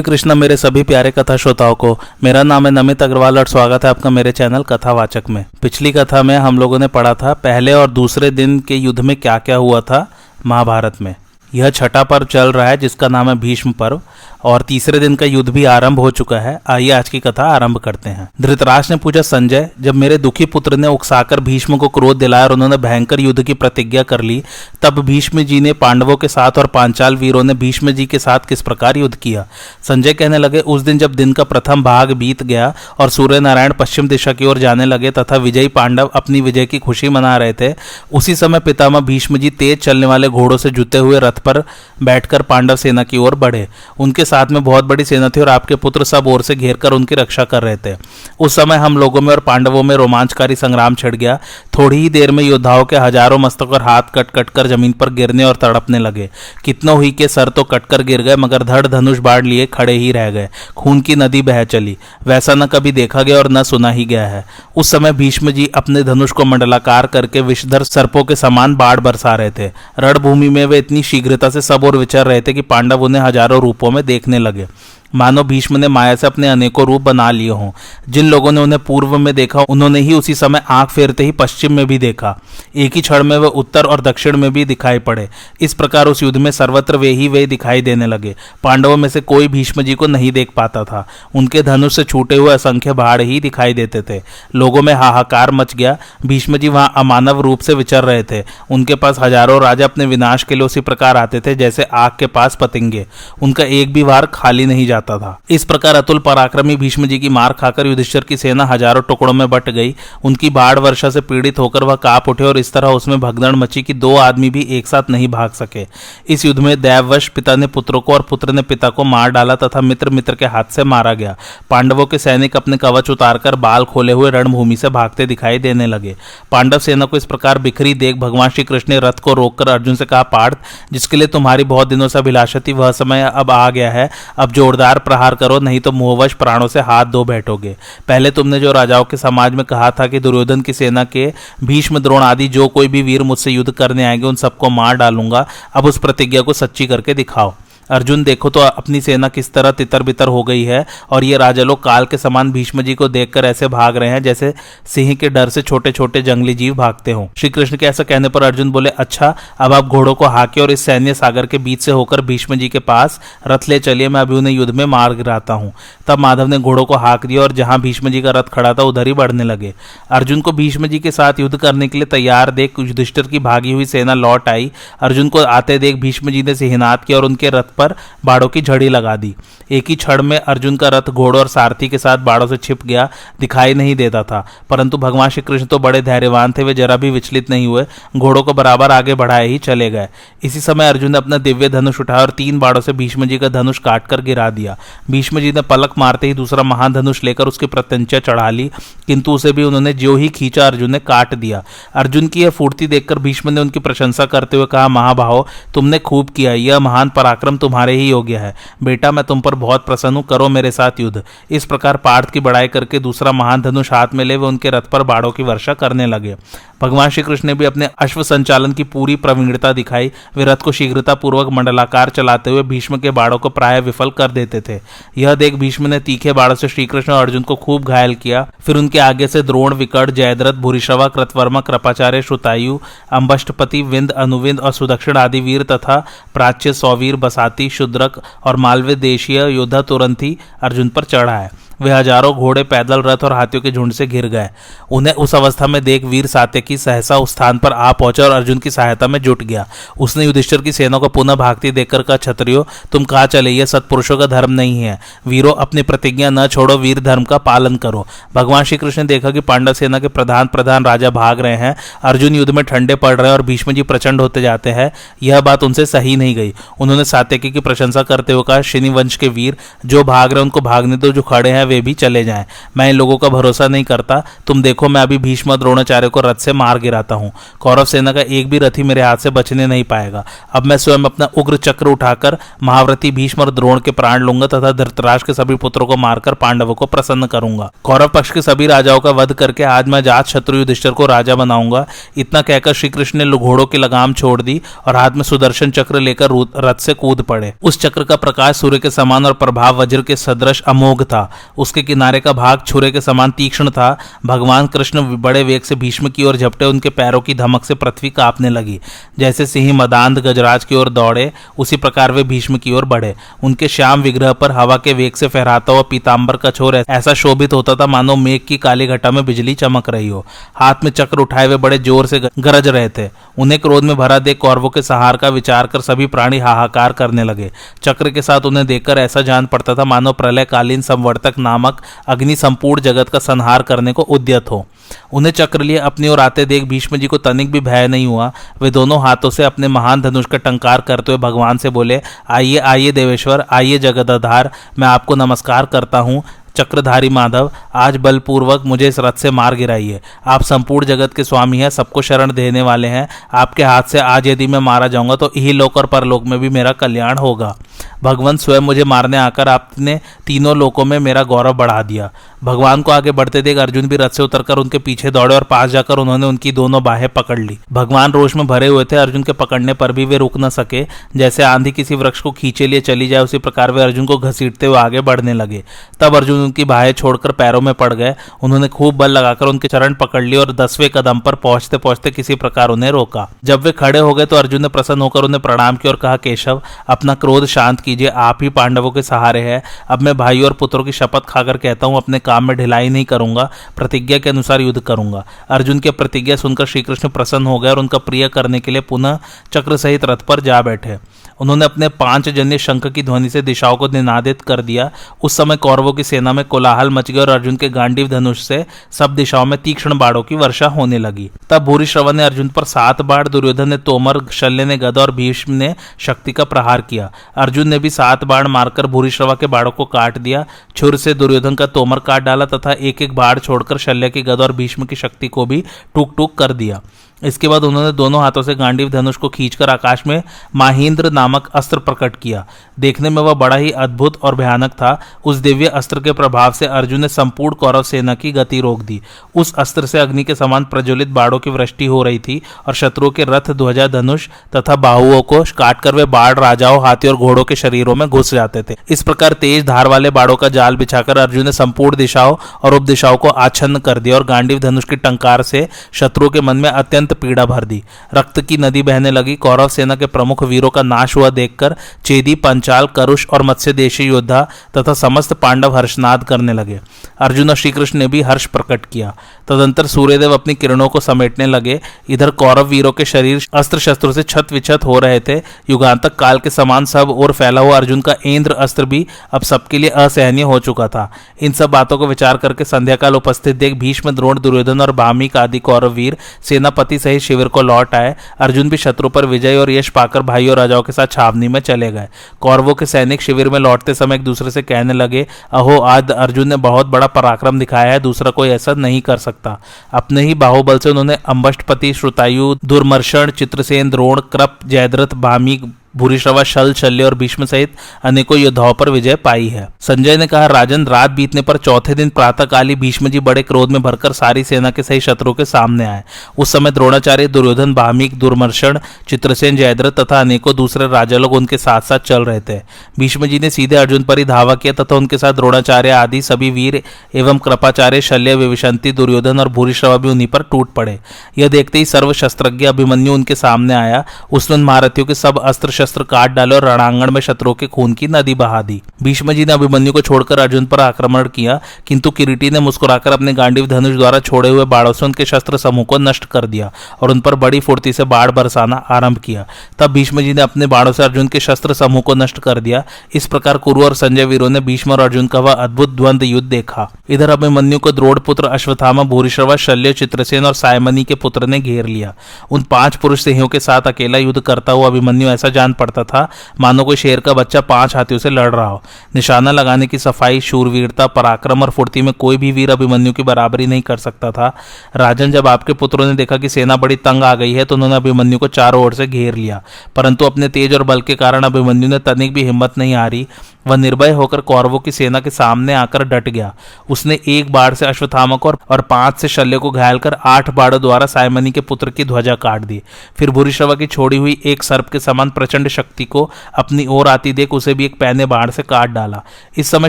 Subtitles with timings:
[0.00, 3.84] श्री कृष्ण मेरे सभी प्यारे कथा श्रोताओं को, मेरा नाम है नमित अग्रवाल और स्वागत
[3.84, 7.72] है आपका मेरे चैनल कथावाचक में। पिछली कथा में हम लोगों ने पढ़ा था, पहले
[7.72, 10.06] और दूसरे दिन के युद्ध में क्या क्या हुआ था
[10.46, 11.14] महाभारत में।
[11.54, 14.00] यह छठा पर्व चल रहा है, जिसका नाम है भीष्म पर्व।
[14.44, 17.78] और तीसरे दिन का युद्ध भी आरंभ हो चुका है। आइए आज की कथा आरंभ
[17.78, 22.18] करते हैं। धृतराज ने पूछा, संजय, जब मेरे दुखी पुत्र ने उकसाकर भीष्म को क्रोध
[22.18, 24.42] दिलाया और उन्होंने भयंकर युद्ध की प्रतिज्ञा कर ली,
[24.82, 28.38] तब भीष्म जी ने पांडवों के साथ और पांचाल वीरों ने भीष्म जी के साथ
[28.38, 29.46] किस प्रकार युद्ध किया?
[29.82, 33.72] संजय कहने लगे, उस दिन जब दिन का प्रथम भाग बीत गया और सूर्य नारायण
[33.72, 37.52] पश्चिम दिशा की ओर जाने लगे तथा विजयी पांडव अपनी विजय की खुशी मना रहे
[37.52, 37.74] थे,
[38.12, 41.62] उसी समय पितामह भीष्म जी तेज चलने वाले घोड़ों से जुते हुए रथ पर
[42.02, 43.68] बैठकर पांडव सेना की ओर बढ़े।
[43.98, 46.92] उनके साथ में बहुत बड़ी सेना थी और आपके पुत्र सब ओर से घेर कर
[46.92, 47.94] उनकी रक्षा कर रहे थे।
[48.40, 51.38] उस समय हम लोगों में और पांडवों में रोमांचकारी संग्राम छिड़ गया।
[51.78, 55.10] थोड़ी ही देर में योद्धाओं के हज़ारों मस्तक और हाथ कट कट कर ज़मीन पर
[55.12, 56.28] गिरने और तड़पने लगे।
[56.64, 60.10] कितनों ही के सर तो कटकर गिर गए, मगर धड़ धनुष बाढ़ लिए खड़े ही
[60.12, 63.90] रह गए। खून की नदी बह चली। वैसा न कभी देखा गया और न सुना
[63.90, 64.44] ही गया है।
[64.76, 69.34] उस समय भीष्म जी अपने धनुष को मंडलाकार करके विषधर सर्पों के समान बाढ़ बरसा
[69.34, 73.02] रहे थे। रणभूमि में वे इतनी शीघ्रता से सब और विचर रहे थे कि पांडव
[73.02, 74.66] उन्हें हज़ारों रूपों में देखने लगे।
[75.14, 77.70] मानो भीष्म ने माया से अपने अनेकों रूप बना लिए हों।
[78.08, 81.72] जिन लोगों ने उन्हें पूर्व में देखा, उन्होंने ही उसी समय आँख फेरते ही पश्चिम
[81.72, 82.38] में भी देखा।
[82.76, 85.28] एक ही क्षण में वे उत्तर और दक्षिण में भी दिखाई पड़े।
[85.60, 89.20] इस प्रकार उस युद्ध में सर्वत्र वे ही वे दिखाई देने लगे। पांडवों में से
[89.20, 93.20] कोई भीष्म जी को नहीं देख पाता था। उनके धनुष से छूटे हुए असंख्य बाढ़
[93.20, 94.20] ही दिखाई देते थे।
[94.54, 98.94] लोगों में हाहाकार मच गया। भीष्म जी वहाँ अमानव रूप से विचर रहे थे। उनके
[98.94, 102.58] पास हज़ारों राजा अपने विनाश के लिए उसी प्रकार आते थे, जैसे आग के पास
[102.60, 103.06] पतिंगे।
[103.42, 107.18] उनका एक भी वार खाली नहीं जाता। जाता था। इस प्रकार अतुल पराक्रमी भीष्म जी
[107.18, 109.94] की मार खाकर युधिष्ठर की सेना हज़ारों टुकड़ों में बट गई।
[110.24, 113.82] उनकी बाढ़ वर्षा से पीड़ित होकर वह काप उठे और इस तरह उसमें भगदड़ मची
[113.82, 115.86] कि दो आदमी भी एक साथ नहीं भाग सके।
[116.28, 119.54] इस युद्ध में दैववश पिता ने पुत्र को और पुत्र ने पिता को मार डाला
[119.56, 121.36] तथा मित्र मित्र के हाथ से मारा गया।
[121.70, 126.16] पांडवों के सैनिक अपने कवच उतारकर बाल खोले हुए रणभूमि से भागते दिखाई देने लगे।
[126.52, 129.94] पांडव सेना को इस प्रकार बिखरी देख भगवान श्री कृष्ण ने रथ को रोककर अर्जुन
[129.94, 130.58] से कहा, पार्थ,
[130.92, 134.08] जिसके लिए तुम्हारी बहुत दिनों से अभिलाषा थी वह समय अब आ गया है।
[134.38, 137.76] अब जोरदार प्रहार करो, नहीं तो मुहवश प्राणों से हाथ धो बैठोगे।
[138.08, 141.32] पहले तुमने जो राजाओं के समाज में कहा था कि दुर्योधन की सेना के
[141.64, 145.46] भीष्म द्रोण आदि जो कोई भी वीर मुझसे युद्ध करने आएँगे, उन सबको मार डालूँगा।
[145.74, 147.54] अब उस प्रतिज्ञा को सच्ची करके दिखाओ।
[147.90, 151.62] अर्जुन, देखो तो अपनी सेना किस तरह तितर बितर हो गई है और ये राजा
[151.62, 154.52] लोग काल के समान भीष्म जी को देखकर ऐसे भाग रहे हैं जैसे
[154.86, 158.28] सिंह के डर से छोटे छोटे जंगली जीव भागते हों। श्री कृष्ण के ऐसा कहने
[158.28, 161.82] पर अर्जुन बोले अच्छा अब आप घोड़ों को हाके और इस सैन्य सागर के बीच
[161.82, 165.14] से होकर भीष्म जी के पास रथ ले चलिए, मैं अभी उन्हें युद्ध में मार
[165.14, 165.72] गिराता हूँ।
[166.06, 168.82] तब माधव ने घोड़ों को हाक दिया और जहाँ भीष्म जी का रथ खड़ा था,
[168.82, 169.72] उधर ही बढ़ने लगे।
[170.10, 173.72] अर्जुन को भीष्म जी के साथ युद्ध करने के लिए तैयार देख युधिष्ठिर की भागी
[173.72, 174.70] हुई सेना लौट आई।
[175.00, 177.94] अर्जुन को आते देख भीष्म जी ने सिहनात किया और उनके रथ पर
[178.24, 179.34] बाड़ों की झड़ी लगा दी।
[179.70, 182.84] एक ही क्षण में अर्जुन का रथ घोड़ों और सारथी के साथ बाड़ों से छिप
[182.86, 183.08] गया,
[183.40, 187.10] दिखाई नहीं देता था। परंतु भगवान श्री कृष्ण तो बड़े धैर्यवान थे, वे जरा भी
[187.10, 187.84] विचलित नहीं हुए,
[188.16, 190.08] घोड़ों को बराबर आगे बढ़ाए ही चले गए।
[190.42, 193.48] इसी समय अर्जुन ने अपना दिव्य धनुष उठाया और तीन बाड़ों से भीष्म जी का
[193.48, 194.76] धनुष काटकर गिरा दिया।
[195.10, 198.70] भीष्म जी ने पलक मारते ही दूसरा महाधनुष लेकर उसकी प्रत्यंचा चढ़ा ली,
[199.06, 201.62] किंतु उसे भी उन्होंने जो ही खींचा, अर्जुन ने काट दिया।
[201.94, 206.30] अर्जुन की यह फूर्ति देखकर भीष्म ने उनकी प्रशंसा करते हुए कहा, महाभाव, तुमने खूब
[206.30, 210.24] किया, यह महान पराक्रम तुम्हारे ही योग्य है। बेटा, मैं तुम पर बहुत प्रसन्न हूँ,
[210.24, 214.24] करो मेरे साथ युद्ध। इस प्रकार पार्थ की बड़ाई करके दूसरा महान धनुष हाथ में
[214.24, 216.36] ले, वे उनके रथ पर बाड़ों की वर्षा करने लगे।
[216.82, 220.72] भगवान श्री कृष्ण ने भी अपने अश्व संचालन की पूरी प्रवीणता दिखाई। वे रथ को
[220.72, 224.80] शीघ्रता पूर्वक मंडलाकार चलाते हुए भीष्म के बाड़ों को प्राय विफल कर देते थे।
[225.18, 228.76] यह देख भीष्म ने तीखे बाड़ों से श्रीकृष्ण और अर्जुन को खूब घायल किया। फिर
[228.76, 232.78] उनके आगे से द्रोण विकट जयद्रथ भूरिश्रवा कृतवर्मा, कृपाचार्य, श्रुतायु,
[233.12, 236.04] अंबष्टपति, विंद, अनुविंद और सुदक्षिण आदि वीर तथा
[236.34, 241.90] प्राच्य सौवीर, बसाती शुद्रक और मालवे देशीय योद्धा तुरंत ही अर्जुन पर चढ़ा है। वे
[241.90, 244.48] हज़ारों घोड़े पैदल रथ और हाथियों के झुंड से घिर गए।
[244.90, 248.58] उन्हें उस अवस्था में देख वीर सात्यकी सहसा उस स्थान पर आ पहुँचा और अर्जुन
[248.58, 249.66] की सहायता में जुट गया।
[250.00, 253.50] उसने युधिष्ठिर की सेना को पुनः भागती देखकर कहा छत्रियो तुम कहा चले?
[253.50, 257.76] यह सत्पुरुषों का धर्म नहीं है। वीरों, अपनी प्रतिज्ञा न छोड़ो, वीर धर्म का पालन
[257.76, 261.56] करो। भगवान श्री कृष्ण ने देखा कि पांडव सेना के प्रधान प्रधान राजा भाग रहे
[261.56, 264.90] हैं। अर्जुन युद्ध में ठंडे पड़ रहे हैं और भीष्म जी प्रचंड होते जाते हैं।
[265.22, 269.28] यह बात उनसे सही नहीं गई। उन्होंने सात्यकी की प्रशंसा करते हुए कहा श्रीनिवंश के
[269.28, 269.56] वीर,
[269.86, 272.44] जो भाग रहे हैं, उनको भागने दो, जो खड़े हैं वे भी चले जाएँ।
[272.76, 276.34] मैं इन लोगों का भरोसा नहीं करता। तुम देखो, मैं अभी भीष्म द्रोणाचार्य को रथ
[276.34, 279.84] से मार गिराता हूँ। कौरव सेना का एक भी रथी मेरे हाथ से बचने नहीं
[279.84, 284.46] पाएगा। अब मैं स्वयं अपना उग्र चक्र उठाकर महाव्रती भीष्म और द्रोण के प्राण लूँगा
[284.46, 288.66] तथा धृतराज के सभी पुत्रों को मारकर पांडवों को प्रसन्न करूँगा। कौरव पक्ष के सभी
[288.66, 292.88] राजाओं का वध करके आज मैं जात शत्रु युधिष्ठर को राजा बनाऊँगा। इतना कहकर श्री
[292.88, 296.94] कृष्ण ने घोड़ों की लगाम छोड़ दी और हाथ में सुदर्शन चक्र लेकर रथ से
[296.94, 301.02] कूद पड़े। उस चक्र का प्रकाश सूर्य के समान और प्रभाव वज्र के सदृश अमोघ
[301.02, 301.22] था।
[301.60, 303.96] उसके किनारे का भाग छुरे के समान तीक्ष्ण था।
[304.26, 308.10] भगवान कृष्ण बड़े वेग से भीष्म की ओर झपटे उनके पैरों की धमक से पृथ्वी
[308.10, 308.78] कांपने लगी।
[309.18, 313.68] जैसे सिंह मदांध गजराज की ओर दौड़े, उसी प्रकार वे भीष्म की ओर बढ़े। उनके
[313.68, 317.74] श्याम विग्रह पर हवा के वेग से फहराता हुआ पीताम्बर का छोर ऐसा शोभित होता
[317.74, 320.24] था मानो मेघ की काली घटा में बिजली चमक रही हो।
[320.56, 323.08] हाथ में चक्र उठाए हुए बड़े ज़ोर से गरज रहे थे।
[323.38, 327.24] उन्हें क्रोध में भरा देख कौरवों के सहार का विचार कर सभी प्राणी हाहाकार करने
[327.24, 327.50] लगे।
[327.82, 332.82] चक्र के साथ उन्हें देखकर ऐसा जान पड़ता था मानो प्रलयकालीन संवर्तक नामक अग्नि संपूर्ण
[332.82, 334.66] जगत का संहार करने को उद्यत हो।
[335.12, 338.30] उन्हें चक्र लिए अपनी ओर आते देख भीष्म जी को तनिक भी भय नहीं हुआ।
[338.62, 342.00] वे दोनों हाथों से अपने महान धनुष का टंकार करते हुए भगवान से बोले,
[342.30, 346.22] आइए आइए देवेश्वर, आइए जगदाधार, मैं आपको नमस्कार करता हूँ।
[346.56, 351.58] चक्रधारी माधव, आज बलपूर्वक मुझे इस रथ से मार गिराइए। आप संपूर्ण जगत के स्वामी
[351.58, 355.30] हैं, सबको शरण देने वाले हैं। आपके हाथ से आज यदि मैं मारा जाऊँगा तो
[355.36, 357.56] यही लोक और परलोक में भी मेरा कल्याण होगा।
[358.02, 362.10] भगवान स्वयं मुझे मारने आकर आपने तीनों लोकों में मेरा गौरव बढ़ा दिया।
[362.44, 365.70] भगवान को आगे बढ़ते देख अर्जुन भी रथ से उतरकर उनके पीछे दौड़े और पास
[365.70, 369.32] जाकर उन्होंने उनकी दोनों बाहें पकड़ ली। भगवान रोष में भरे हुए थे, अर्जुन के
[369.32, 370.86] पकड़ने पर भी वे रुक न सके।
[371.16, 374.66] जैसे आंधी किसी वृक्ष को खींचे लिए चली जाए, उसी प्रकार वे अर्जुन को घसीटते
[374.66, 375.62] हुए आगे बढ़ने लगे।
[376.00, 379.94] तब अर्जुन उनकी बाहें छोड़कर पैरों में पड़ गए। उन्होंने खूब बल लगाकर उनके चरण
[379.94, 383.98] पकड़ लिए और दसवें कदम पर पहुँचते पहुँचते किसी प्रकार उन्हें रोका। जब वे खड़े
[383.98, 387.46] हो गए तो अर्जुन ने प्रसन्न होकर उन्हें प्रणाम किया और कहा, केशव, अपना क्रोध
[387.46, 391.26] शांत कीजिए, आप ही पांडवों के सहारे हैं। अब मैं भाई और पुत्रों की शपथ
[391.28, 395.80] खाकर कहता हूँ, अपने काम में ढिलाई नहीं करूँगा, प्रतिज्ञा के अनुसार युद्ध करूँगा। अर्जुन
[395.80, 399.18] की प्रतिज्ञा सुनकर श्रीकृष्ण प्रसन्न हो गए और उनका प्रिय करने के लिए पुनः
[399.52, 400.98] चक्र सहित रथ पर जा बैठे।
[401.40, 404.90] उन्होंने अपने पाँच जन्य शंख की ध्वनि से दिशाओं को निनादित कर दिया।
[405.22, 408.64] उस समय कौरवों की सेना में कोलाहल मच गया और अर्जुन के गांडीव धनुष से
[408.90, 412.64] सब दिशाओं में तीक्ष्ण बाड़ों की वर्षा होने लगी। तब भूरी श्रवण ने अर्जुन पर
[412.64, 417.10] सात बाढ़ दुर्योधन ने तोमर, शल्य ने गदा और भीष्म ने शक्ति का प्रहार किया।
[417.36, 420.44] अर्जुन ने भी सात बाढ़ मारकर भूरी श्रवा के बाड़ों को काट दिया।
[420.76, 424.44] छुर से दुर्योधन का तोमर काट डाला तथा एक एक बाढ़ छोड़कर शल्य की गदा
[424.44, 425.62] और भीष्म की शक्ति को भी
[425.94, 426.80] टूक टूक कर दिया।
[427.22, 430.22] इसके बाद उन्होंने दोनों हाथों से गांडीव धनुष को खींचकर आकाश में
[430.56, 432.44] माहिंद्र नामक अस्त्र प्रकट किया।
[432.80, 436.66] देखने में वह बड़ा ही अद्भुत और भयानक था। उस दिव्य अस्त्र के प्रभाव से
[436.66, 439.00] अर्जुन ने संपूर्ण कौरव सेना की गति रोक दी।
[439.34, 443.10] उस अस्त्र से अग्नि के समान प्रज्वलित बाड़ों की वृष्टि हो रही थी और शत्रुओं
[443.10, 447.56] के रथ, ध्वजा धनुष तथा बाहुओं को काटकर वे बाढ़, राजाओं हाथी और घोड़ों के
[447.56, 451.44] शरीरों में घुस जाते थे। इस प्रकार तेज धार वाले बाड़ों का जाल बिछाकर अर्जुन
[451.44, 455.66] ने संपूर्ण दिशाओं और उपदिशाओं को आच्छन्न कर दिया और गांडीव धनुष की टंकार से
[455.92, 457.82] शत्रुओं के मन में अत्यंत अत्यंत पीड़ा भर दी।
[458.14, 462.34] रक्त की नदी बहने लगी। कौरव सेना के प्रमुख वीरों का नाश हुआ देखकर चेदी,
[462.34, 464.42] पंचाल, करुष और मत्स्य देशी योद्धा
[464.76, 466.80] तथा समस्त पांडव हर्षनाद करने लगे।
[467.18, 469.14] अर्जुन और श्रीकृष्ण ने भी हर्ष प्रकट किया।
[469.48, 474.22] तदंतर सूर्यदेव अपनी किरणों को समेटने लगे। इधर कौरव वीरों के शरीर अस्त्र शस्त्रों से
[474.22, 475.36] छत विछत हो रहे थे।
[475.70, 479.78] युगांतक काल के समान सब और फैला हुआ अर्जुन का इंद्र अस्त्र भी अब सबके
[479.78, 483.74] लिए असहनीय हो चुका था। इन सब बातों को विचार करके संध्या काल उपस्थित देख
[483.74, 488.68] भीष्म, द्रोण, दुर्योधन और भामिक आदि कौरव वीर, सेनापति सहित शिविर को लौट आए। अर्जुन
[488.68, 491.92] भी शत्रु पर विजय और यश पाकर भाई और राजाओं के साथ छावनी में चले
[491.92, 492.08] गए।
[492.40, 496.48] कौरवों के सैनिक शिविर में लौटते समय एक दूसरे से कहने लगे, अहो, आज अर्जुन
[496.48, 499.58] ने बहुत बड़ा पराक्रम दिखाया है, दूसरा कोई ऐसा नहीं कर सकता।
[499.92, 506.72] अपने ही बाहुबल से उन्होंने अम्बष्टपति श्रुतायु, दुर्मर्षण, चित्रसेन, द्रोण, कृप, जयद्रथ भामी भूरिश्रवा, शल,
[506.72, 507.72] शल्य और भीष्म सहित
[508.04, 512.08] अनेकों योद्धाओं पर विजय पाई है। संजय ने कहा, राजन, रात बीतने पर चौथे दिन
[512.08, 516.04] प्रातःकाली भीष्म जी बड़े क्रोध में भरकर सारी सेना के सही शत्रुओं के सामने आए।
[516.38, 518.78] उस समय द्रोणाचार्य, दुर्योधन भामिक दुर्मर्षण,
[519.08, 522.60] चित्रसेन, जयद्रथ तथा अनेकों दूसरे राजा लोग उनके साथ साथ चल रहे थे।
[522.98, 526.50] भीष्म जी ने सीधे अर्जुन पर ही धावा किया तथा उनके साथ द्रोणाचार्य आदि सभी
[526.50, 526.82] वीर
[527.14, 530.98] एवं कृपाचार्य, शल्य, विविशंति, दुर्योधन और भूरिश्रवा भी उन्हीं पर टूट पड़े।
[531.38, 536.30] यह देखते ही सर्वशस्त्रज्ञ अभिमन्यु उनके सामने आया। उसने महारथियों के सब अस्त्र शस्त्र काट
[536.30, 539.92] डाले और रणांगण में शत्रुओं के खून की नदी बहा दी। भीष्म जी ने अभिमन्यु
[539.92, 544.48] को छोड़कर अर्जुन पर आक्रमण किया, किंतु किरीटी ने मुस्कुराकर अपने गांडीव धनुष द्वारा छोड़े
[544.48, 546.70] हुए बाढ़ों से उनके शस्त्र समूह को नष्ट कर दिया
[547.00, 549.46] और उन पर बड़ी फुर्ती से बाढ़ बरसाना आरंभ किया।
[549.78, 552.82] तब भीष्म जी ने अपने बाढ़ों से अर्जुन के शस्त्र समूह को नष्ट कर दिया।
[553.14, 556.48] इस प्रकार कुरु और संजय वीरों ने भीष्म और अर्जुन का वह अद्भुत द्वंद युद्ध
[556.48, 561.60] देखा। इधर अभिमन्यु को द्रोड़ पुत्र अश्वथामा भूरिश्रवा, शल्य, चित्रसेन और सायमनी के पुत्र ने
[561.60, 562.14] घेर लिया।
[562.50, 566.04] उन पाँच पुरुष सिंहों के साथ अकेला युद्ध करता हुआ अभिमन्यु ऐसा जान जान पड़ता
[566.04, 566.28] था।
[566.60, 568.82] मानो कोई शेर का बच्चा पाँच हाथियों से लड़ रहा हो।
[569.14, 573.66] निशाना लगाने की सफ़ाई, शूरवीरता, पराक्रम और फुर्ती में कोई भी वीर अभिमन्यु की बराबरी
[573.66, 574.52] नहीं कर सकता था।
[574.96, 577.96] राजन जब आपके पुत्रों ने देखा कि सेना बड़ी तंग आ गई है तो उन्होंने
[577.96, 579.62] अभिमन्यु को चारों ओर से घेर लिया।
[579.96, 583.26] परंतु अपने तेज और बल के कारण अभिमन्यु ने तनिक भी हिम्मत नहीं रही
[583.66, 586.54] वह निर्भय होकर कौरवों की सेना के सामने आकर डट गया।
[586.90, 588.36] उसने एक बाढ़ से अश्वत्थामा
[588.70, 592.34] और, पाँच से शल्य को घायल कर आठ बाढ़ों द्वारा सायमनी के पुत्र की ध्वजा
[592.34, 592.82] काट दी।
[593.16, 597.32] फिर भूरिश्रवा की छोड़ी हुई एक सर्प के समान प्रचंड शक्ति को अपनी ओर आती
[597.32, 599.22] देख उसे भी एक पैने बाढ़ से काट डाला।
[599.56, 599.88] इस समय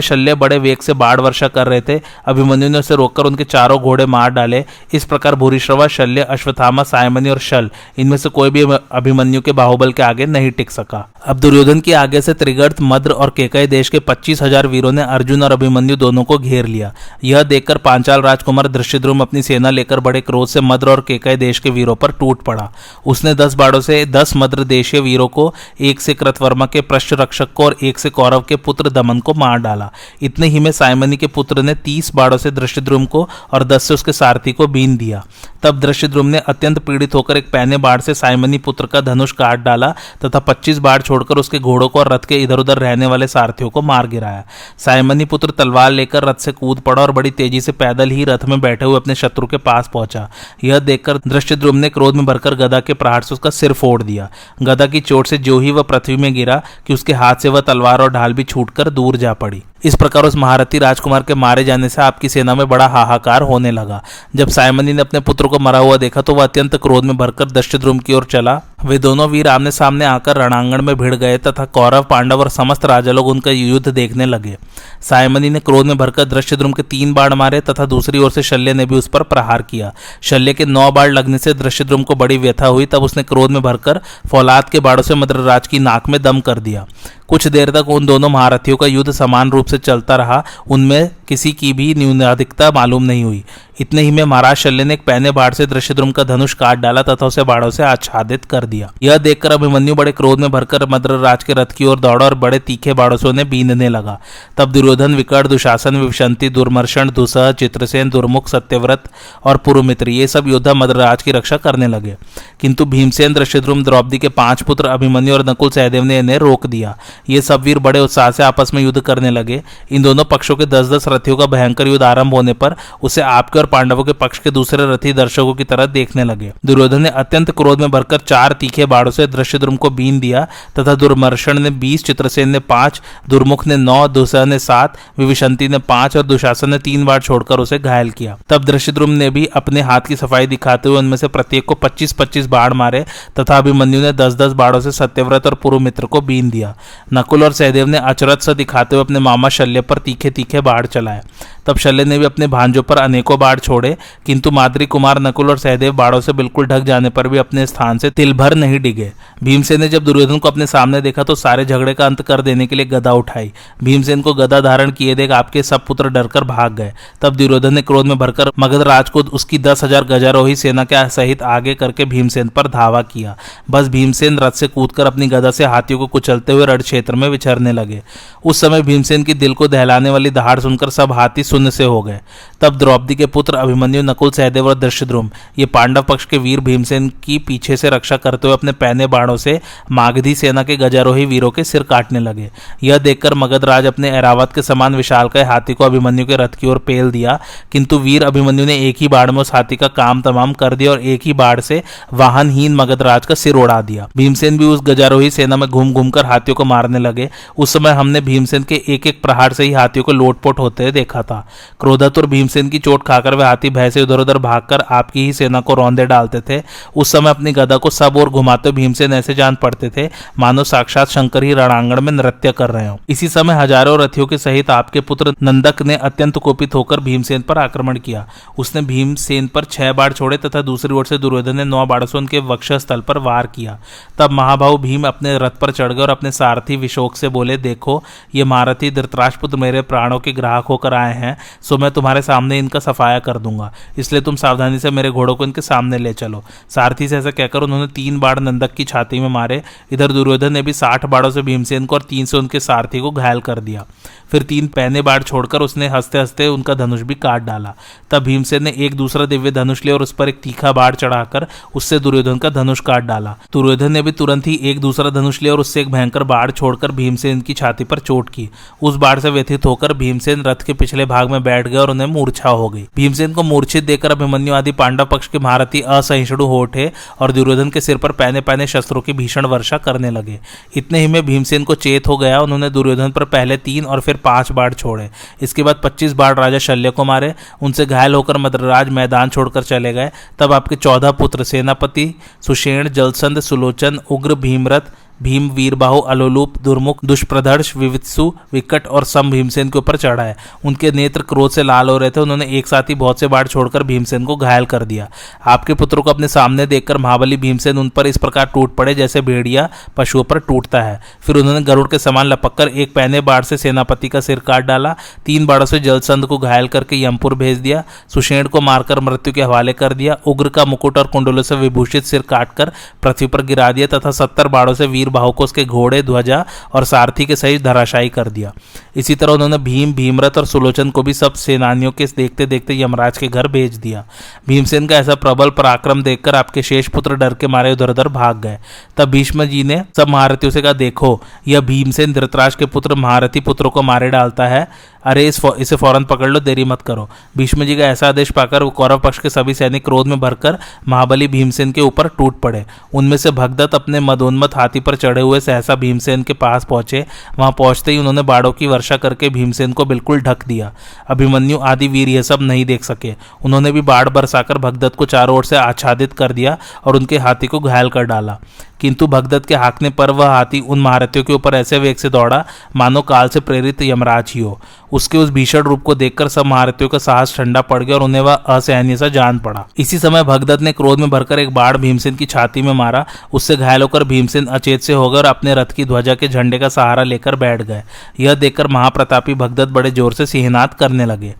[0.00, 3.80] शल्य बड़े वेग से बाढ़ वर्षा कर रहे थे। अभिमन्यु ने उसे रोककर उनके चारों
[3.80, 8.62] घोड़े मार डाले। इस प्रकार भूरिश्रवा शल्य अश्वत्थामा सायमनी और शल इनमें से कोई भी
[8.92, 13.10] अभिमन्यु के बाहुबल के आगे नहीं टिक सका। अब दुर्योधन की आगे से त्रिगर्त मद्र
[13.10, 13.30] और
[13.62, 16.92] केकई देश के पच्चीस हज़ार वीरों ने अर्जुन और अभिमन्यु दोनों को घेर लिया।
[17.24, 21.58] यह देखकर पांचाल राजकुमार दृश्यद्रुम अपनी सेना लेकर बड़े क्रोध से मद्र और केकई देश
[21.58, 22.70] के वीरों पर टूट पड़ा।
[23.06, 27.52] उसने दस बाड़ों से दस मद्र देशीय वीरों को, एक से कृतवर्मा के पृष्ठ रक्षक
[27.52, 29.90] को और एक से कौरव के पुत्र दमन को मार डाला।
[30.22, 33.94] इतने ही में साइमनी के पुत्र ने तीस बाड़ों से दृश्यद्रुम को और दस से
[33.94, 35.24] उसके सारथी को बीन दिया।
[35.62, 39.60] तब दृश्यद्रुम ने अत्यंत पीड़ित होकर एक पैने बाढ़ से साइमनी पुत्र का धनुष काट
[39.60, 39.90] डाला
[40.24, 43.70] तथा पच्चीस बाढ़ छोड़कर उसके घोड़ों को और रथ के इधर उधर रहने वाले सारथियों
[43.70, 44.44] को मार गिराया।
[44.78, 48.44] साइमनी पुत्र तलवार लेकर रथ से कूद पड़ा और बड़ी तेज़ी से पैदल ही रथ
[48.44, 50.28] में बैठे हुए अपने शत्रु के पास पहुँचा।
[50.64, 54.28] यह देखकर दृश्यद्रुम ने क्रोध में भरकर गदा के प्रहार से उसका सिर फोड़ दिया।
[54.62, 57.60] गदा की चोट से जो ही वह पृथ्वी में गिरा कि उसके हाथ से वह
[57.60, 61.64] तलवार और ढाल भी छूटकर दूर जा पड़ी। इस प्रकार उस महारथी राजकुमार के मारे
[61.64, 64.02] जाने से आपकी सेना में बड़ा हाहाकार होने लगा।
[64.36, 67.50] जब सायमनी ने अपने पुत्र को मरा हुआ देखा तो वह अत्यंत क्रोध में भरकर
[67.50, 71.64] दृष्टद्रुम की ओर चला। वे दोनों वीर आमने सामने आकर रणांगण में भिड़ गए तथा
[71.64, 74.56] कौरव, पांडव और समस्त राजा लोग उनका युद्ध देखने लगे।
[75.00, 78.74] सायमनी ने क्रोध में भरकर दृश्यद्रुम के तीन बाढ़ मारे तथा दूसरी ओर से शल्य
[78.74, 82.38] ने भी उस पर प्रहार किया। शल्य के नौ बाढ़ लगने से दृश्यद्रुम को बड़ी
[82.38, 86.22] व्यथा हुई, तब उसने क्रोध में भरकर फौलाद के बाढ़ों से मद्रराज की नाक में
[86.22, 86.86] दम कर दिया।
[87.28, 91.52] कुछ देर तक उन दोनों महारथियों का युद्ध समान रूप से चलता रहा। उनमें किसी
[91.52, 93.44] की भी न्यूनाधिकता मालूम नहीं हुई।
[93.80, 97.02] इतने ही में महाराज शल्य ने एक पहने बाढ़ से दृश्यद्रुम का धनुष काट डाला,
[97.02, 101.10] तथा उसे बाढ़ों से आच्छादित कर दिया। यह देखकर अभिमन्यु बड़े क्रोध में भरकर मद्र
[101.10, 104.20] राज के रथ की ओर दौड़ा और बड़े तीखे बाढ़ों से उन्हें बीनने लगा।
[104.56, 109.04] तब दुर्योधन विकट, दुशासन विवशंति दुर्मर्षण, दुसह, चित्रसेन, दुर्मुख, सत्यव्रत
[109.44, 112.16] और पुरुमित्र, ये सब योद्धा मद्रराज की रक्षा करने लगे।
[112.60, 116.98] किंतु भीमसेन दृश्यद्रुम द्रौपदी के पाँच पुत्र अभिमन्यु और नकुल सहदेव ने इन्हें रोक दिया।
[117.30, 120.66] ये सब वीर बड़े उत्साह से आपस में युद्ध करने लगे। इन दोनों पक्षों के
[120.66, 124.38] दस दस रथियों का भयंकर युद्ध आरंभ होने पर उसे आपके और पांडवों के पक्ष
[124.38, 128.52] के दूसरे रथी दर्शकों की तरह देखने लगे। दुर्योधन ने अत्यंत क्रोध में भरकर चार
[128.52, 130.46] तीखे बाड़ों से दृश्यद्रुम को बीन दिया
[130.78, 135.78] तथा दुर्मर्षण ने बीस, चित्रसेन ने पाँच, दुर्मुख ने नौ दुसह ने सात विविशंति ने
[135.78, 139.80] पाँच और दुशासन ने तीन बार छोड़कर उसे घायल किया। तब दृश्यद्रुम ने भी अपने
[139.80, 143.04] हाथ की सफ़ाई दिखाते हुए उनमें से प्रत्येक को पच्चीस पच्चीस बाढ़ मारे
[143.40, 146.74] तथा अभिमन्यु ने दस दस बाढ़ों से सत्यव्रत और पूर्व मित्र को बीन दिया।
[147.14, 150.86] नकुल और सहदेव ने अचरत से दिखाते हुए अपने मामा शल्य पर तीखे तीखे बाढ़
[150.86, 151.22] चलाए।
[151.66, 155.58] तब शल्य ने भी अपने भांजों पर अनेकों बाढ़ छोड़े, किंतु माद्री कुमार नकुल और
[155.58, 159.10] सहदेव बाढ़ों से बिल्कुल ढक जाने पर भी अपने स्थान से तिल भर नहीं डिगे।
[159.42, 162.66] भीमसेन ने जब दुर्योधन को अपने सामने देखा तो सारे झगड़े का अंत कर देने
[162.66, 163.52] के लिए गदा उठाई।
[163.84, 166.92] भीमसेन को गदा धारण किए देख आपके सब पुत्र डरकर भाग गए।
[167.22, 171.08] तब दुर्योधन ने क्रोध में भरकर मगध राज को उसकी दस हज़ार गजारोही सेना के
[171.10, 173.36] सहित आगे करके भीमसेन पर धावा किया।
[173.70, 177.28] बस भीमसेन रथ से कूदकर अपनी गदा से हाथियों को कुचलते हुए रण क्षेत्र में
[177.28, 178.02] विचरने लगे।
[178.44, 182.02] उस समय भीमसेन की दिल को दहलाने वाली दहाड़ सुनकर सब हाथी शून्य से हो
[182.02, 182.20] गए।
[182.62, 187.08] तब द्रौपदी के पुत्र अभिमन्यु नकुल सहदेव और दृश्यद्रुम ये पांडव पक्ष के वीर भीमसेन
[187.22, 189.58] की पीछे से रक्षा करते हुए अपने पहने बाणों से
[189.92, 192.50] मागधी सेना के गजारोही वीरों के सिर काटने लगे।
[192.82, 196.54] यह देखकर मगध राज अपने एरावत के समान विशाल के हाथी को अभिमन्यु के रथ
[196.60, 197.38] की ओर पेल दिया,
[197.72, 200.90] किंतु वीर अभिमन्यु ने एक ही बाढ़ में उस हाथी का काम तमाम कर दिया
[200.90, 205.30] और एक ही बाढ़ से वाहनहीन मगधराज का सिर उड़ा दिया। भीमसेन भी उस गजारोही
[205.30, 207.28] सेना में घूम घूम कर हाथियों को मारने लगे।
[207.58, 211.22] उस समय हमने भीमसेन के एक एक प्रहार से ही हाथियों को लोटपोट होते देखा
[211.22, 211.46] था।
[211.80, 215.60] क्रोधातुर भीमसेन की चोट खाकर वे हाथी भय से उधर उधर भागकर आपकी ही सेना
[215.60, 216.60] को रौंदे डालते थे।
[216.96, 221.08] उस समय अपनी गदा को सब और घुमाते भीमसेन ऐसे जान पड़ते थे, मानो साक्षात
[221.08, 225.00] शंकर ही रणांगण में नृत्य कर रहे हो। इसी समय हज़ारों रथियों के सहित आपके
[225.02, 228.26] पुत्र नंदक ने अत्यंत कोपित होकर भीमसेन पर आक्रमण किया।
[228.58, 232.18] उसने भीमसेन पर छह बाढ़ छोड़े तथा दूसरी ओर से दुर्योधन ने नौ बाढ़ से
[232.18, 233.78] उनके वक्ष स्थल पर वार किया।
[234.18, 238.02] तब महाभाव भीम अपने रथ पर चढ़ गए और अपने सारथी विशोक से बोले, देखो,
[238.34, 242.58] ये महारथी धृतराष्ट्रपुत्र मेरे प्राणों के ग्राहक होकर आए हैं, सो मैं तुम्हारे सामने सामने
[242.58, 246.42] इनका सफाया कर दूँगा। इसलिए तुम सावधानी से मेरे घोड़ों को इनके सामने ले चलो।
[246.68, 250.62] सारथी से ऐसा कहकर उन्होंने तीन बाढ़ नंदक की छाती में मारे। इधर दुर्योधन ने
[250.62, 253.84] भी साठ बाड़ों से भीमसेन को और तीन से उनके सारथी को घायल कर दिया।
[254.30, 257.74] फिर तीन पहने बाढ़ छोड़कर उसने हँसते हँसते उनका धनुष भी काट डाला।
[258.10, 261.46] तब भीमसेन ने एक दूसरा दिव्य धनुष लिया और उस पर एक तीखा बाढ़ चढ़ाकर
[261.74, 265.52] उससे दुर्योधन का धनुष काट डाला। दुर्योधन ने भी तुरंत ही एक दूसरा धनुष लिया
[265.52, 268.48] और उससे एक भयंकर बाढ़ छोड़कर भीमसेन की छाती पर चोट की।
[268.82, 272.06] उस बाढ़ से व्यथित होकर भीमसेन रथ के पिछले भाग में बैठ गए और उन्हें
[272.06, 276.60] मूर्छा हो गई। भीमसेन को मूर्छित देकर अभिमन्यु आदि पांडव पक्ष के महारथी असहिष्णु हो
[276.60, 280.38] उठे और दुर्योधन के सिर पर पहने पहने शस्त्रों की भीषण वर्षा करने लगे।
[280.76, 284.16] इतने ही में भीमसेन को चेत हो गया उन्होंने दुर्योधन पर पहले तीन और फिर
[284.16, 285.10] पाँच बाढ़ छोड़े।
[285.42, 289.92] इसके बाद पच्चीस बाढ़ राजा शल्य को मारे, उनसे घायल होकर मद्रराज मैदान छोड़कर चले
[289.92, 294.80] गए। तब आपके चौदह पुत्र सेनापति सुषेण जलसंद सुलोचन, उग्र, भीमरथ
[295.22, 300.90] भीम, वीरबाहु, अलोलूप, दुर्मुख, दुष्प्रदर्श, विवित्सु, विकट और सम भीमसेन के ऊपर चढ़ा है। उनके
[300.90, 303.82] नेत्र क्रोध से लाल हो रहे थे, उन्होंने एक साथ ही बहुत से बाढ़ छोड़कर
[303.82, 305.08] भीमसेन को घायल कर दिया।
[305.44, 309.20] आपके पुत्रों को अपने सामने देखकर महाबली भीमसेन उन पर इस प्रकार टूट पड़े, जैसे
[309.20, 313.44] भेड़िया पशुओं पर टूटता है। फिर उन्होंने गरुड़ के समान लपक कर एक पहने बाढ़
[313.44, 314.94] से सेनापति का सिर काट डाला,
[315.26, 319.42] तीन बाढ़ों से जलसंध को घायल करके यमपुर भेज दिया, सुषेण को मारकर मृत्यु के
[319.42, 323.70] हवाले कर दिया, उग्र का मुकुट और कुंडलों से विभूषित सिर काटकर पृथ्वी पर गिरा
[323.72, 328.08] दिया तथा सत्तर बाढ़ों से वीर बाहु को घोड़े, ध्वजा और सारथी के सहित धराशायी
[328.08, 328.52] कर दिया।
[328.96, 333.18] इसी तरह उन्होंने भीम, भीमरथ और सुलोचन को भी सब सेनानियों के देखते देखते यमराज
[333.18, 334.04] के घर भेज दिया।
[334.48, 338.40] भीमसेन का ऐसा प्रबल पराक्रम देखकर आपके शेष पुत्र डर के मारे उधर उधर भाग
[338.40, 338.58] गए।
[338.96, 343.40] तब भीष्म जी ने सब महारथियों से कहा, देखो, यह भीमसेन धृतराज के पुत्र, महारथी
[343.40, 344.68] पुत्रों को मारे डालता है।
[345.04, 348.64] अरे, इस इसे फ़ौरन पकड़ लो, देरी मत करो। भीष्म जी का ऐसा आदेश पाकर
[348.64, 353.16] कौरव पक्ष के सभी सैनिक क्रोध में भरकर महाबली भीमसेन के ऊपर टूट पड़े। उनमें
[353.16, 357.06] से भगदत्त अपने मदोन्मत हाथी पर चढ़े हुए सहसा भीमसेन के पास पहुँचे।
[357.38, 360.72] वहाँ पहुँचते ही उन्होंने बाड़ों की वर्षा करके भीमसेन को बिल्कुल ढक दिया।
[361.08, 365.36] अभिमन्यु आदि वीर यह सब नहीं देख सके। उन्होंने भी बाढ़ बरसाकर भगदत्त को चारों
[365.36, 368.38] ओर से आच्छादित कर दिया और उनके हाथी को घायल कर डाला।
[368.82, 372.44] किंतु भगदत्त के हाकने पर वह हाथी उन महारथियों के ऊपर ऐसे वेग से दौड़ा,
[372.76, 374.60] मानो काल से प्रेरित यमराज ही हो।
[374.92, 378.20] उसके उस भीषण रूप को देखकर सब महारथियों का साहस ठंडा पड़ गया और उन्हें
[378.22, 382.16] वह असहनीय सा जान पड़ा। इसी समय भगदत्त ने क्रोध में भरकर एक बाढ़ भीमसेन
[382.16, 386.14] की छाती में मारा। उससे घायल होकर भीमसेन अचेत से होकर अपने रथ की ध्वजा
[386.14, 387.82] के झंडे का सहारा लेकर बैठ गए।
[388.20, 391.34] यह देखकर महाप्रतापी भगदत्त बड़े ज़ोर से सिहनात करने लगे।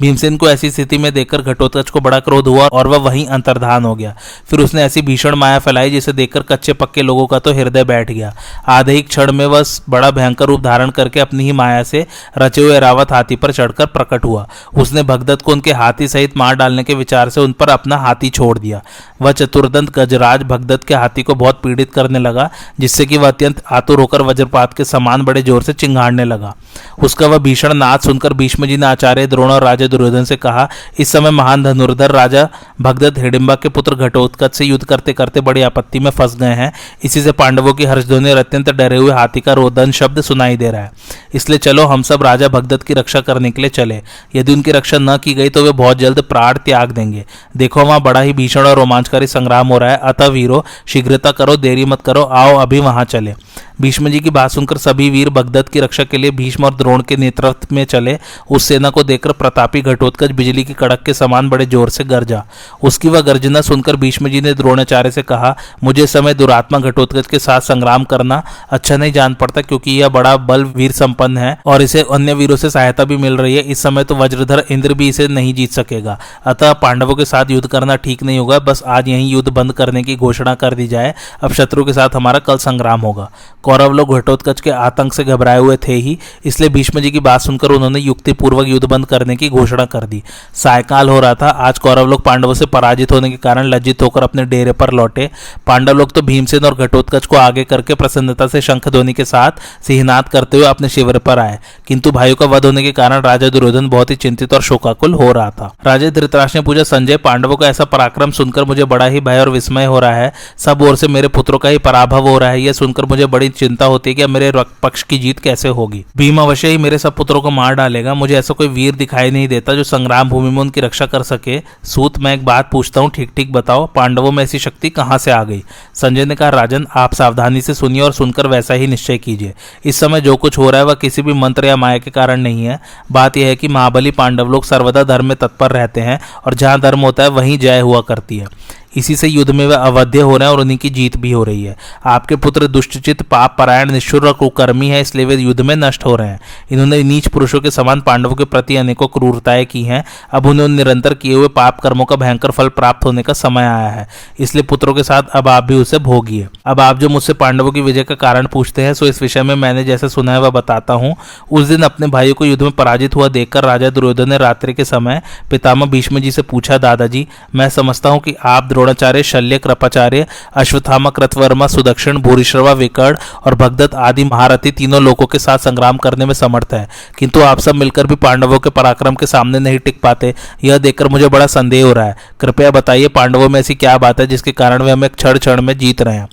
[0.00, 3.84] भीमसेन को ऐसी स्थिति में देखकर घटोत्कच को बड़ा क्रोध हुआ और वह वहीं अंतर्धान
[3.84, 4.14] हो गया।
[4.50, 8.10] फिर उसने ऐसी भीषण माया फैलाई जिसे देखकर कच्चे पक्के लोगों का तो हृदय बैठ
[8.10, 8.32] गया।
[8.68, 12.06] आधे ही क्षण में वह बड़ा भयंकर रूप धारण करके अपनी ही माया से
[12.38, 16.54] रचे हुए रावत हाथी पर चढ़कर प्रकट हुआ। उसने भगदत्त को उनके हाथी सहित मार
[16.56, 18.82] डालने के विचार से उन पर अपना हाथी छोड़ दिया।
[19.22, 22.48] वह चतुर्दंत गजराज भगदत्त के हाथी को बहुत पीड़ित करने लगा,
[22.80, 26.54] जिससे कि वह अत्यंत आतुर होकर वज्रपात के समान बड़े ज़ोर से चिंगाड़ने लगा।
[27.00, 30.68] उसका वह भीषण नाच सुनकर भीष्म जी ने आचार्य द्रोण और राजा दुर्योधन से कहा,
[30.98, 32.48] इस समय महान धनुर्धर राजा
[32.80, 36.72] भगदत्त हिडिम्बा के पुत्र घटोत्कच से युद्ध करते करते बड़ी आपत्ति में फंस गए हैं।
[37.04, 40.70] इसी से पांडवों की हर्षध्वनि और अत्यंत डरे हुए हाथी का रोदन शब्द सुनाई दे
[40.70, 40.92] रहा है।
[41.34, 44.02] इसलिए चलो, हम सब राजा भगदत्त की रक्षा करने के लिए चले।
[44.34, 47.24] यदि उनकी रक्षा न की गई तो वे बहुत जल्द प्राण त्याग देंगे।
[47.56, 51.56] देखो, वहाँ बड़ा ही भीषण और रोमांचकारी संग्राम हो रहा है। अतः वीरो, शीघ्रता करो,
[51.56, 53.34] देरी मत करो, आओ, अभी वहाँ चले।
[53.78, 57.02] भीष्म जी की बात सुनकर सभी वीर भगदत्त की रक्षा के लिए भीष्म और द्रोण
[57.02, 58.16] के नेतृत्व में चले।
[58.50, 62.42] उस सेना को देखकर प्रतापी घटोत्कच बिजली की कड़क के समान बड़े ज़ोर से गरजा।
[62.82, 67.38] उसकी वह गर्जना सुनकर भीष्म जी ने द्रोणाचार्य से कहा, मुझे समय दुरात्मा घटोत्कच के
[67.38, 71.82] साथ संग्राम करना अच्छा नहीं जान पड़ता क्योंकि यह बड़ा बल वीर संपन्न है और
[71.82, 75.08] इसे अन्य वीरों से सहायता भी मिल रही है। इस समय तो वज्रधर इंद्र भी
[75.08, 79.08] इसे नहीं जीत सकेगा। अतः पांडवों के साथ युद्ध करना ठीक नहीं होगा। बस आज
[79.08, 82.56] यही युद्ध बंद करने की घोषणा कर दी जाए। अब शत्रु के साथ हमारा कल
[82.58, 83.30] संग्राम होगा।
[83.68, 87.40] कौरव लोग घटोत्कच के आतंक से घबराए हुए थे ही, इसलिए भीष्म जी की बात
[87.40, 90.22] सुनकर उन्होंने युक्ति पूर्वक युद्ध बंद करने की घोषणा कर दी।
[90.54, 94.22] सायकाल हो रहा था, आज कौरव लोग पांडवों से पराजित होने के कारण लज्जित होकर
[94.22, 95.30] अपने डेरे पर लौटे।
[95.66, 99.50] पांडव लोग तो भीमसेन और घटोत्कच को आगे करके प्रसन्नता से शंख ध्वनि के साथ
[99.86, 103.48] सिहनाद करते हुए अपने शिविर पर आए। किंतु भाइयों का वध होने के कारण राजा
[103.48, 107.56] दुर्योधन बहुत ही चिंतित और शोकाकुल हो रहा था। राजा धृतराज ने पूछा, संजय, पांडवों
[107.56, 110.96] का ऐसा पराक्रम सुनकर मुझे बड़ा ही भय और विस्मय हो रहा है। सब ओर
[110.96, 114.10] से मेरे पुत्रों का ही पराभव हो रहा है। यह सुनकर मुझे बड़ी चिंता होती
[114.10, 117.40] है कि अब मेरे पक्ष की जीत कैसे होगी। भीम अवश्य ही मेरे सब पुत्रों
[117.40, 120.80] को मार डालेगा। मुझे ऐसा कोई वीर दिखाई नहीं देता जो संग्राम भूमि में उनकी
[120.80, 124.58] रक्षा कर सके। सूत, मैं एक बात पूछता हूँ ठीक ठीक बताओ, पांडवों में ऐसी
[124.58, 125.62] शक्ति कहाँ से आ गई?
[125.94, 130.00] संजय ने कहा, राजन, आप सावधानी से सुनिए और सुनकर वैसा ही निश्चय कीजिए। इस
[130.00, 132.64] समय जो कुछ हो रहा है वह किसी भी मंत्र या माया के कारण नहीं
[132.64, 132.78] है।
[133.12, 136.80] बात यह है कि महाबली पांडव लोग सर्वदा धर्म में तत्पर रहते हैं और जहाँ
[136.80, 138.46] धर्म होता है वहीं जय हुआ करती है।
[138.92, 141.42] इसी से युद्ध में वे अवध्य हो रहे हैं और उन्हीं की जीत भी हो
[141.44, 145.74] रही है। आपके पुत्र दुष्टचित पाप परायण निष्ठुर और कुकर्मी है, इसलिए वे युद्ध में
[145.76, 149.82] नष्ट हो रहे हैं। इन्होंने नीच पुरुषों के समान पांडवों के प्रति अनेकों क्रूरताएँ की
[149.82, 153.62] हैं। अब उन्हें निरंतर किए हुए पाप कर्मों का भयंकर फल प्राप्त होने का समय
[153.62, 154.06] आया है।
[154.40, 157.80] इसलिए पुत्रों के साथ अब आप भी उसे भोगिए। अब आप जो मुझसे पांडवों की
[157.80, 160.94] विजय का कारण पूछते हैं, सो इस विषय में मैंने जैसे सुना है, वह बताता
[160.94, 161.14] हूँ।
[161.50, 164.84] उस दिन अपने भाइयों को युद्ध में पराजित हुआ देखकर राजा दुर्योधन ने रात्रि के
[164.84, 170.26] समय पितामह भीष्म जी से पूछा, दादाजी, मैं समझता हूँ कि आप द्रोणाचार्य शल्य कृपाचार्य
[170.54, 176.26] अश्वत्थामा, कृतवर्मा, सुदक्षिण, भूरिश्रवा, विकर्ण और भगदत्त आदि महारथी तीनों लोगों के साथ संग्राम करने
[176.26, 176.88] में समर्थ है।
[177.18, 181.08] किंतु आप सब मिलकर भी पांडवों के पराक्रम के सामने नहीं टिक पाते। यह देखकर
[181.08, 184.52] मुझे बड़ा संदेह हो रहा है। कृपया बताइए, पांडवों में ऐसी क्या बात है जिसके
[184.52, 186.28] कारण वे हमें क्षण क्षण में जीत रहे हैं?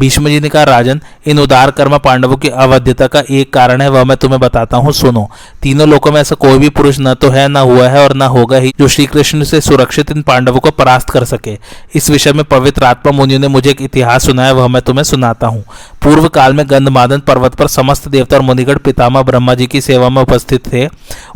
[0.00, 3.88] भीष्म जी ने कहा, राजन, इन उदार कर्म पांडवों की अवध्यता का एक कारण है,
[3.88, 5.30] वह मैं तुम्हें बताता हूँ, सुनो।
[5.62, 8.22] तीनों लोगों में ऐसा कोई भी पुरुष न तो है, न हुआ है और न
[8.22, 11.58] होगा ही, जो श्री कृष्ण से सुरक्षित इन पांडवों को परास्त कर सके।
[11.94, 15.46] इस विषय में पवित्र आत्मा मुनियों ने मुझे एक इतिहास सुनाया, वह मैं तुम्हें सुनाता
[15.46, 15.64] हूँ।
[16.02, 20.08] पूर्व काल में गंधमादन पर्वत पर समस्त देवता और मुनिगढ़ पितामा ब्रह्मा जी की सेवा
[20.08, 20.86] में उपस्थित थे।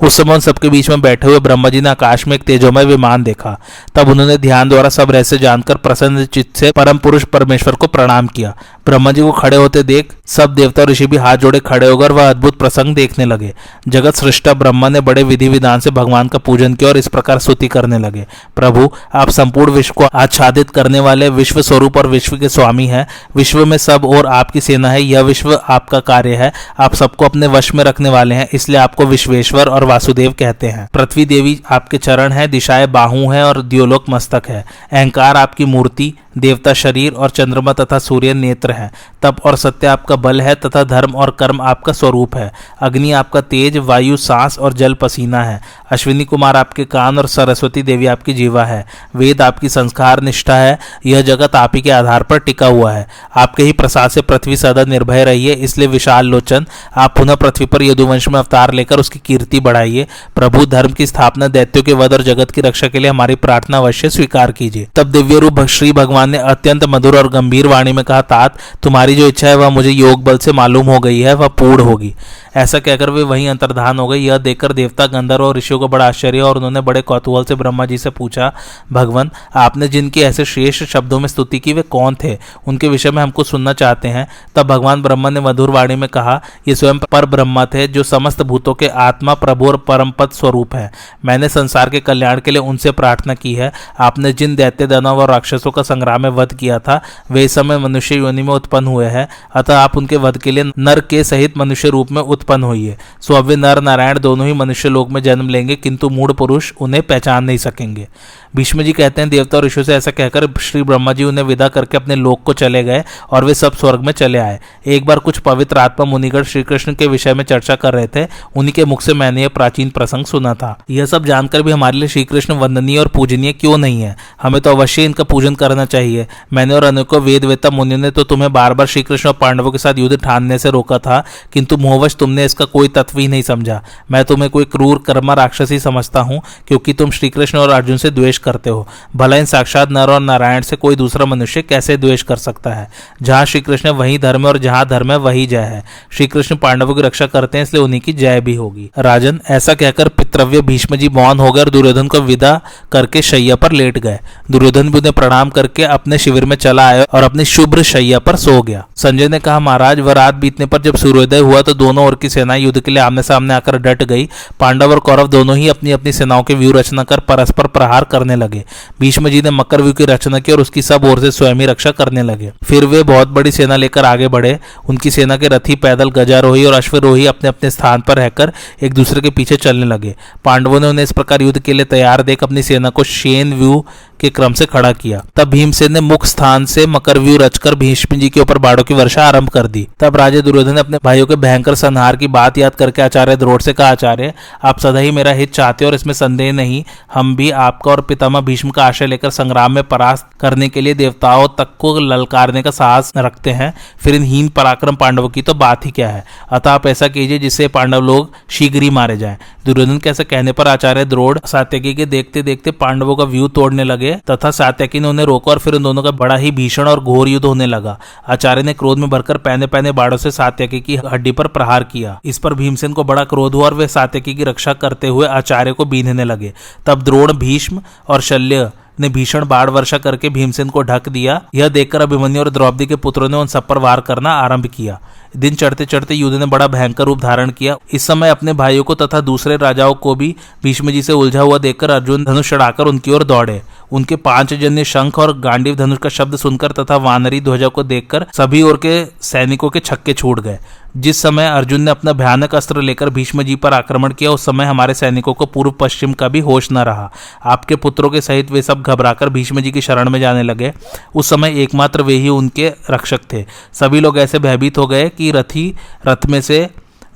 [0.03, 2.85] उस समय उन सबके बीच में बैठे हुए ब्रह्मा जी ने आकाश में एक तेजोमय
[2.85, 3.59] विमान देखा।
[3.94, 8.27] तब उन्होंने ध्यान द्वारा सब रहस्य जानकर प्रसन्न चित्त से परम पुरुष परमेश्वर को प्रणाम
[8.27, 8.50] किया।
[8.87, 12.31] ब्रह्मा जी को खड़े होते देख सब देवता ऋषि भी हाथ जोड़े खड़े होकर वह
[12.31, 13.55] अद्भुत प्रसंग देखने लगे।
[13.89, 17.39] जगत सृष्टा ब्रह्मा ने बड़े विधि विधान से भगवान का पूजन किया और इस प्रकार
[17.39, 22.37] स्तुति करने लगे। प्रभु, आप संपूर्ण विश्व को आच्छादित करने वाले विश्व स्वरूप और विश्व
[22.37, 26.53] के स्वामी हैं। विश्व में सब और आपकी सेना है। यह विश्व आपका कार्य है।
[26.81, 30.89] आप सबको अपने वश में रखने वाले हैं। इसलिए आपको विश्वेश्वर और वासुदेव कहते हैं।
[30.95, 36.15] पृथ्वी देवी आपके चरण है, दिशाएँ बाहू है और द्योलोक मस्तक है। अहंकार आपकी मूर्ति
[36.38, 38.90] देवता शरीर और चंद्रमा तथा सूर्य नेत्र है।
[39.23, 43.40] तप और सत्य आपका बल है तथा धर्म और कर्म आपका स्वरूप है। अग्नि आपका
[43.40, 48.35] तेज, वायु, सांस और जल पसीना है। अश्विनी कुमार आपके कान और सरस्वती देवी आपकी
[48.35, 52.66] जीवा है। वेद आपकी संस्कार निष्ठा है। यह जगत आप ही के आधार पर टिका
[52.66, 56.66] हुआ है। आपके ही प्रसाद से पृथ्वी सदा निर्भय रही है इसलिए विशाल लोचन,
[56.97, 61.49] आप पुनः पृथ्वी पर यदुवंश में अवतार लेकर उसकी कीर्ति बढ़ाइए। प्रभु, धर्म की स्थापना
[61.49, 65.07] दैत्यों के वध और जगत की रक्षा के लिए हमारी प्रार्थना अवश्य स्वीकार कीजिए। तब
[65.07, 69.28] दिव्य रूप श्री भगवान ने अत्यंत मधुर और गंभीर वाणी में कहा, तात, तुम्हारी जो
[69.28, 72.14] इच्छा है, वह मुझे योग बल से मालूम हो गई है, वह पूर्ण होगी।
[72.57, 76.09] ऐसा कहकर वे वहीं अंतर्धान हो गए। यह देखकर देवता गंधर्व और ऋषियों को बड़ा
[76.09, 78.53] आश्चर्य और उन्होंने बड़े कौतूहल से ब्रह्मा जी से पूछा,
[78.93, 82.39] भगवान, आपने जिनकी ऐसे श्रेष्ठ शब्दों में स्तुति की, वे कौन थे?
[82.67, 86.41] उनके विषय में हमको सुनना चाहते हैं। तब भगवान ब्रह्मा ने मधुर वाणी में कहा,
[86.69, 90.75] ये स्वयं पर ब्रह्मा थे, जो समस्त भूतों के आत्मा, प्रभु और परम पद स्वरूप
[90.75, 90.93] है।
[91.25, 95.31] मैंने संसार के कल्याण के लिए उनसे प्रार्थना की है। आपने जिन दैत्य दानव और
[95.31, 99.29] राक्षसों का संग्राम में वध किया था, वे समय मनुष्य योनि में उत्पन्न हुए हैं।
[99.55, 102.96] अतः आप उनके वध के लिए नर के सहित मनुष्य रूप में उत्पन्न हुई है।
[103.20, 106.72] सो अब वे नर नारायण दोनों ही मनुष्य लोक में जन्म लेंगे, किंतु मूढ़ पुरुष
[106.81, 108.09] उन्हें पहचान नहीं सकेंगे।
[108.55, 111.69] भीष्म जी कहते हैं, देवता और ऋषि से ऐसा कहकर श्री ब्रह्मा जी उन्हें विदा
[111.69, 115.19] करके अपने लोक को चले गए और वे सब स्वर्ग में चले आए। एक बार
[115.19, 118.85] कुछ पवित्र आत्मा मुनिगढ़ श्री कृष्ण के विषय में चर्चा कर रहे थे उन्हीं के
[118.85, 122.25] मुख से मैंने यह प्राचीन प्रसंग सुना था। यह सब जानकर भी हमारे लिए श्री
[122.25, 124.17] कृष्ण वंदनीय और पूजनीय क्यों नहीं है?
[124.43, 128.25] हमें तो अवश्य इनका पूजन करना चाहिए। मैंने और अनेकों वेद वेता मुनि ने तो
[128.25, 131.77] तुम्हें बार बार श्री कृष्ण और पांडवों के साथ युद्ध ठानने से रोका था, किंतु
[131.77, 136.21] मोहवश तुमने इसका कोई तत्व ही नहीं समझा। मैं तुम्हें कोई क्रूर कर्मा राक्षसी समझता
[136.21, 138.87] हूँ, क्योंकि तुम श्रीकृष्ण और अर्जुन से द्वेष करते हो?
[139.16, 142.88] भला इन साक्षात नर और नारायण से कोई दूसरा मनुष्य कैसे द्वेष कर सकता है?
[143.22, 146.94] जहाँ श्री कृष्ण वही धर्म और जहाँ धर्म है, वही जय है। श्री कृष्ण पांडवों
[146.94, 150.96] की रक्षा करते हैं, इसलिए उन्हीं की जय भी होगी। राजन, ऐसा कहकर पितृव्य भीष्म
[150.96, 152.61] जी मौन हो गए और दुर्योधन को विदा
[152.92, 154.18] करके शैया पर लेट गए।
[154.50, 158.37] दुर्योधन भी उन्हें प्रणाम करके अपने शिविर में चला आया और अपनी शुभ्र शैया पर
[158.37, 162.07] सो गया। संजय ने कहा, महाराज, वह रात बीतने पर जब सूर्योदय हुआ तो दोनों
[162.07, 164.29] ओर की सेना युद्ध के लिए आमने सामने आकर डट गई।
[164.61, 168.30] पांडव और कौरव दोनों ही अपनी अपनी सेनाओं की व्यू रचना कर परस्पर प्रहार करने
[168.37, 168.64] लगे।
[169.01, 171.90] भीष्म जी ने मकर व्यू की रचना की और उसकी सब ओर से स्वयं रक्षा
[171.90, 176.11] करने लगे। फिर वे बहुत बड़ी सेना लेकर आगे बढ़े। उनकी सेना के रथी पैदल
[176.11, 180.14] गजारोही और अश्वरोही अपने अपने स्थान पर रहकर एक दूसरे के पीछे चलने लगे।
[180.45, 183.85] पांडवों ने उन्हें इस प्रकार युद्ध के लिए तैयार देख अपनी सेना को शेन व्यू
[184.20, 188.28] के क्रम से खड़ा किया। तब भीमसेन ने मुख्य स्थान से मकरव्यू रचकर भीष्म जी
[188.28, 191.37] के ऊपर बाड़ों की वर्षा आरंभ कर दी। तब राजे दुर्योधन ने अपने भाइयों के
[191.37, 194.33] भयंकर संहार की बात याद करके आचार्य द्रोड़ से कहा, आचार्य,
[194.64, 196.83] आप सदा ही मेरा हित चाहते और इसमें संदेह नहीं।
[197.14, 200.94] हम भी आपका और पितामह भीष्म का आशय लेकर संग्राम में परास्त करने के लिए
[200.94, 205.54] देवताओं तक को ललकारने का साहस रखते हैं। फिर इन हीन पराक्रम पांडवों की तो
[205.54, 206.24] बात ही क्या है?
[206.50, 210.52] अतः आप ऐसा कीजिए जिससे पांडव लोग शीघ्र ही मारे जाए। दुर्योधन के ऐसे कहने
[210.52, 215.09] पर आचार्य द्रोड़ सात्यकी के देखते देखते पांडवों का व्यू तोड़ने लगे तथा सात्यकी ने
[215.09, 217.99] उन्हें रोका और फिर उन दोनों का बड़ा ही भीषण और घोर युद्ध होने लगा।
[218.29, 222.20] आचार्य ने क्रोध में भरकर पहने पहने बाड़ों से सात्यकी की हड्डी पर प्रहार किया।
[222.25, 225.73] इस पर भीमसेन को बड़ा क्रोध हुआ और वे सात्यकी की रक्षा करते हुए आचार्य
[225.73, 226.53] को बीनने लगे।
[226.87, 228.70] तब द्रोण, भीष्म और शल्य
[229.01, 232.96] ने भीषण बाढ़ वर्षा करके भीमसेन को ढक दिया। यह देखकर अभिमन्यु और द्रौपदी के
[232.96, 235.01] पुत्रों ने उन सब पर वार करना आरंभ किया।
[235.37, 238.94] दिन चढ़ते चढ़ते युद्ध ने बड़ा भयंकर रूप धारण किया। इस समय अपने भाइयों को
[238.94, 243.12] तथा दूसरे राजाओं को भी भीष्म जी से उलझा हुआ देखकर अर्जुन धनुष चढ़ाकर उनकी
[243.12, 247.68] ओर दौड़े। उनके पाँच जन्य शंख और गांडीव धनुष का शब्द सुनकर तथा वानरी ध्वजा
[247.68, 250.59] को देखकर सभी ओर के सैनिकों के छक्के छूट गए।
[250.96, 254.64] जिस समय अर्जुन ने अपना भयानक अस्त्र लेकर भीष्म जी पर आक्रमण किया, उस समय
[254.64, 257.11] हमारे सैनिकों को पूर्व पश्चिम का भी होश न रहा।
[257.44, 260.72] आपके पुत्रों के सहित वे सब घबराकर भीष्म जी की शरण में जाने लगे।
[261.14, 265.31] उस समय एकमात्र वे ही उनके रक्षक थे। सभी लोग ऐसे भयभीत हो गए कि
[265.31, 265.74] रथी,
[266.07, 266.68] रथ में से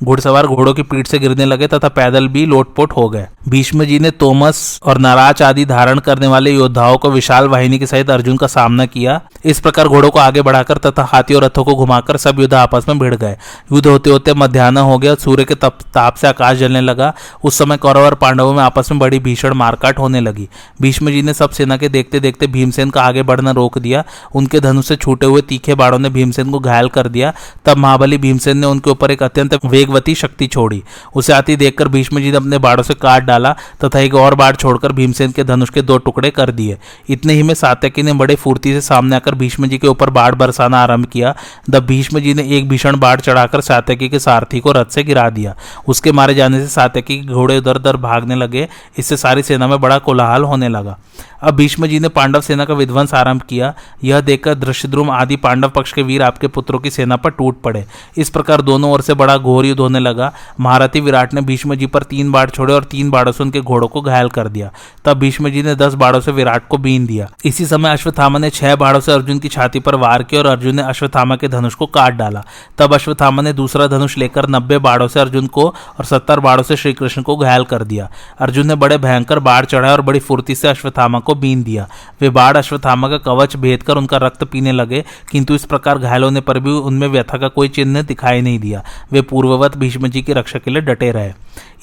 [0.04, 3.98] घुड़सवार घोड़ों की पीठ से गिरने लगे तथा पैदल भी लोटपोट हो गए। भीष्म जी
[3.98, 8.36] ने तोमस और नाराज़ आदि धारण करने वाले योद्धाओं को विशाल वाहिनी के सहित अर्जुन
[8.36, 12.16] का सामना किया। इस प्रकार घोड़ों को आगे बढ़ाकर तथा हाथी और रथों को घुमाकर
[12.16, 13.36] सब युद्ध आपस में भिड़ गए।
[13.72, 17.12] युद्ध होते होते मध्यान्ह हो गया सूर्य के तप, ताप से आकाश जलने लगा।
[17.44, 20.48] उस समय कौरव और पांडवों में आपस में बड़ी भीषण मारकाट होने लगी।
[20.82, 24.60] भीष्म जी ने सब सेना के देखते देखते भीमसेन का आगे बढ़ना रोक दिया। उनके
[24.60, 27.32] धनुष से छूटे हुए तीखे बाड़ों ने भीमसेन को घायल कर दिया।
[27.64, 29.54] तब महाबली भीमसेन ने उनके ऊपर एक अत्यंत
[29.94, 30.82] वेगवती शक्ति छोड़ी।
[31.14, 33.54] उसे आती देखकर भीष्म जी ने अपने बाड़ों से काट डाला,
[33.84, 36.78] तथा एक और बाढ़ छोड़कर भीमसेन के धनुष के दो टुकड़े कर दिए।
[37.08, 40.34] इतने ही में सात्यकी ने बड़े फुर्ती से सामने आकर भीष्म जी के ऊपर बाढ़
[40.34, 41.34] बरसाना आरंभ किया।
[41.72, 45.28] तब भीष्म जी ने एक भीषण बाढ़ चढ़ाकर सात्यकी के सारथी को रथ से गिरा
[45.30, 45.54] दिया।
[45.88, 49.80] उसके मारे जाने से सात्यकी के घोड़े उधर उधर भागने लगे। इससे सारी सेना में
[49.80, 50.98] बड़ा कोलाहल होने लगा।
[51.42, 53.72] अब भीष्म जी ने पांडव सेना का विध्वंस आरंभ किया।
[54.04, 57.84] यह देखकर दृश्यद्रुम आदि पांडव पक्ष के वीर आपके पुत्रों की सेना पर टूट पड़े।
[58.16, 61.86] इस प्रकार दोनों ओर से बड़ा घोर युद्ध होने लगा। महारथी विराट ने भीष्म जी
[61.86, 64.70] पर तीन बाढ़ छोड़े और तीन बाढ़ों से उनके घोड़ों को घायल कर दिया।
[65.04, 68.50] तब भीष्म जी ने दस बाढ़ों से विराट को बीन दिया। इसी समय अश्वत्थामा ने
[68.50, 71.74] छह बाढ़ों से अर्जुन की छाती पर वार किया और अर्जुन ने अश्वत्थामा के धनुष
[71.74, 72.44] को काट डाला।
[72.78, 76.76] तब अश्वत्थामा ने दूसरा धनुष लेकर नब्बे बाढ़ों से अर्जुन को और सत्तर बाढ़ों से
[76.76, 78.08] श्रीकृष्ण को घायल कर दिया।
[78.38, 81.88] अर्जुन ने बड़े भयंकर बाढ़ चढ़ाए और बड़ी फुर्ती से अश्वत्थामा को बीन दिया।
[82.20, 86.24] वे बाढ़ अश्वत्थामा का कवच भेद कर उनका रक्त पीने लगे, किंतु इस प्रकार घायल
[86.24, 88.82] होने पर भी उनमें व्यथा का कोई चिन्ह दिखाई नहीं दिया।
[89.12, 91.32] वे पूर्ववत भीष्म जी की रक्षा के लिए डटे रहे।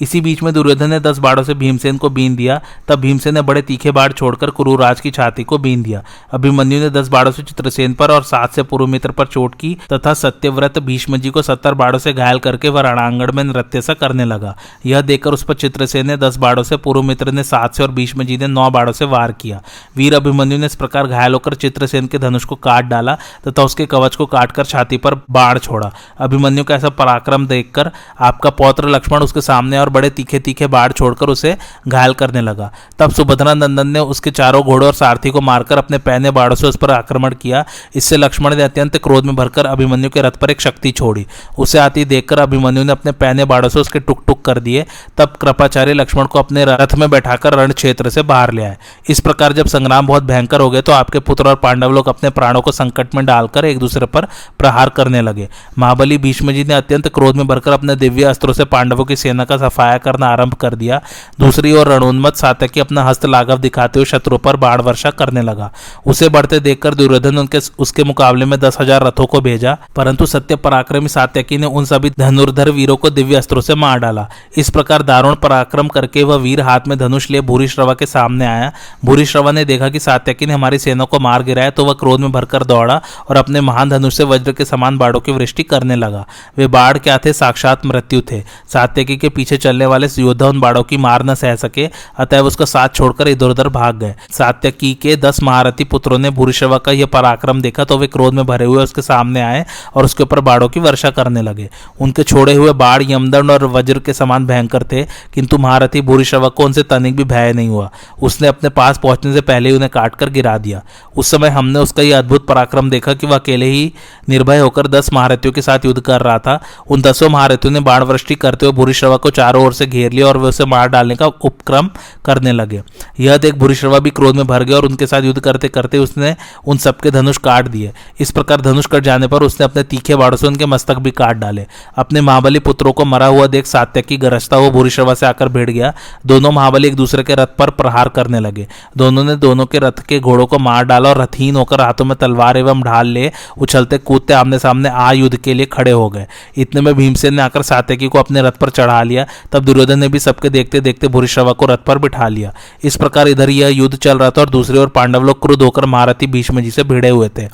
[0.02, 3.42] इसी बीच में दुर्योधन ने दस बाढ़ों से भीमसेन को बीन दिया। तब भीमसेन ने
[3.42, 7.42] बड़े तीखे बाढ़ छोड़कर कुरुराज की छाती को बीन दिया। अभिमन्यु ने दस बाढ़ों से
[7.42, 11.42] चित्रसेन पर और सात से पूर्व मित्र पर चोट की तथा सत्यव्रत भीष्म जी को
[11.42, 15.42] सत्तर बाढ़ों से घायल करके वह रणांगण में नृत्य सा करने लगा। यह देखकर उस
[15.42, 18.46] पर चित्रसेन ने दस बाढ़ों से पूर्व मित्र ने सात से और भीष्म जी ने
[18.46, 19.60] नौ बाढ़ों से वार किया।
[19.96, 23.16] वीर अभिमन्यु ने इस प्रकार घायल होकर चित्रसेन के धनुष को काट डाला
[23.48, 28.50] तथा उसके कवच को काटकर छाती पर बाढ़ छोड़ा। अभिमन्यु का ऐसा पराक्रम देखकर आपका
[28.52, 31.56] पौत्र लक्ष्मण उसके सामने और बड़े तीखे तीखे बाढ़ छोड़कर उसे
[31.88, 35.98] घायल करने लगा। तब सुभद्रा नंदन ने उसके चारों घोड़ों और सारथी को मारकर अपने
[36.00, 40.10] पहने बाढ़ों से उस पर आक्रमण किया। इससे लक्ष्मण ने अत्यंत क्रोध में भरकर अभिमन्यु
[40.10, 41.26] के रथ पर एक शक्ति छोड़ी।
[41.58, 44.84] उसे आती देखकर अभिमन्यु ने अपने पहने बाढ़ों से उसके टुक टुक कर दिए।
[45.18, 48.76] तब कृपाचार्य लक्ष्मण को अपने रथ में बैठाकर रण क्षेत्र से बाहर ले आए।
[49.08, 52.30] इस प्रकार जब संग्राम बहुत भयंकर हो गए तो आपके पुत्र और पांडव लोग अपने
[52.30, 54.26] प्राणों को संकट में डालकर एक दूसरे पर
[54.58, 58.64] प्रहार करने लगे। महाबली भीष्म जी ने अत्यंत क्रोध में भरकर अपने दिव्य अस्त्रों से
[58.66, 61.00] पांडवों की सेना का सफाया करना आरंभ कर दिया।
[61.40, 65.70] दूसरी ओर रणोन्मत सातकी अपना हस्त लाघव दिखाते हुए शत्रु पर बाढ़ वर्षा करने लगा।
[66.06, 70.56] उसे बढ़ते देखकर दुर्योधन उनके उसके मुकाबले में दस हज़ार रथों को भेजा, परंतु सत्य
[70.58, 75.02] पराक्रमी सात्यकी ने उन सभी धनुर्धर वीरों को दिव्य अस्त्रों से मार डाला। इस प्रकार
[75.02, 78.70] दारुण पराक्रम करके वह वीर हाथ में धनुष लिए भूरी श्रवा के सामने आया।
[79.04, 82.20] भूरी श्रवा ने देखा कि सात्यकी ने हमारी सेना को मार गिराया तो वह क्रोध
[82.20, 85.96] में भरकर दौड़ा और अपने महान धनुष से वज्र के समान बाढ़ों की वृष्टि करने
[85.96, 86.24] लगा।
[86.58, 87.32] वे बाढ़ क्या थे?
[87.32, 88.42] साक्षात मृत्यु थे।
[88.72, 92.64] सात्यकी के पीछे चलने वाले योद्धा उन बाड़ों की मार न सह सके, अतएव उसका
[92.64, 97.06] साथ छोड़कर इधर उधर भाग गए। सात्यकी के दस महारथी पुत्रों ने भूरिश्रवा का यह
[97.06, 100.68] पराक्रम देखा तो वे क्रोध में भरे हुए उसके सामने आए और उसके ऊपर बाड़ों
[100.68, 101.68] की वर्षा करने लगे।
[102.00, 105.02] उनके छोड़े हुए बाढ़, यमदंड और वज्र के समान भयंकर थे,
[105.34, 107.90] किंतु महारथी भूरिश्रवा को उनसे तनिक भी भय नहीं हुआ।
[108.22, 110.82] उसने अपने पास पहुँचने से पहले ही उन्हें काटकर गिरा दिया।
[111.16, 113.92] उस समय हमने उसका यह अद्भुत पराक्रम देखा कि वह अकेले ही
[114.28, 118.02] निर्भय होकर दस महारथियों के साथ युद्ध कर रहा था। उन दसों महारथियों ने बाण
[118.02, 121.16] वृष्टि करते हुए भूरिश्रवा को चारों ओर से घेर लिया और वे उसे मार डालने
[121.16, 121.90] का उपक्रम
[122.24, 122.82] करने लगे।
[123.20, 126.34] यह देख भूरिश्रवा भी क्रोध में भर गया और उनके साथ युद्ध करते करते उसने
[126.66, 130.36] उन सबके धनुष काट दिए। इस प्रकार धनुष कट जाने पर उसने अपने तीखे बाड़ों
[130.36, 134.56] से उनके मस्तक भी काट डाले। अपने महाबली पुत्रों को मरा हुआ देख सात्यकी गरजता
[134.56, 135.92] हुआ भूरिश्रवा से आकर भिड़ गया।
[136.26, 140.06] दोनों महाबली एक दूसरे के रथ पर प्रहार करने लगे। दोनों ने दोनों के रथ
[140.08, 143.98] के घोड़ों को मार डाला और रथहीन होकर हाथों में तलवार एवं ढाल ले उछलते
[143.98, 147.62] कूदते आमने सामने आ युद्ध के लिए खड़े हो गए। इतने में भीमसेन ने आकर
[147.62, 151.52] सात्यकी को अपने रथ पर चढ़ा लिया। तब दुर्योधन ने भी सबके देखते देखते भूरिश्रवा
[151.52, 154.78] को रथ पर बिठा लिया। इस प्रकार इधर यह युद्ध चल रहा था और दूसरी
[154.78, 157.48] ओर पांडव लोग क्रुद्ध होकर महारथी भीष्म जी से भिड़े हुए थे।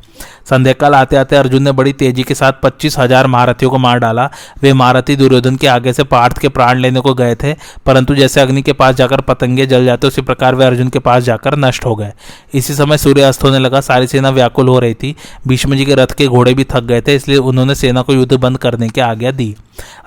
[0.50, 3.98] संध्या काल आते आते अर्जुन ने बड़ी तेज़ी के साथ पच्चीस हज़ार महारथियों को मार
[3.98, 4.24] डाला।
[4.62, 7.52] वे महारथी दुर्योधन के आगे से पार्थ के प्राण लेने को गए थे,
[7.86, 11.22] परंतु जैसे अग्नि के पास जाकर पतंगे जल जाते, उसी प्रकार वे अर्जुन के पास
[11.22, 12.12] जाकर नष्ट हो गए।
[12.54, 15.14] इसी समय सूर्य अस्त होने लगा, सारी सेना व्याकुल हो रही थी।
[15.48, 18.32] भीष्म जी के रथ के घोड़े भी थक गए थे, इसलिए उन्होंने सेना को युद्ध
[18.34, 19.54] बंद करने की आज्ञा दी।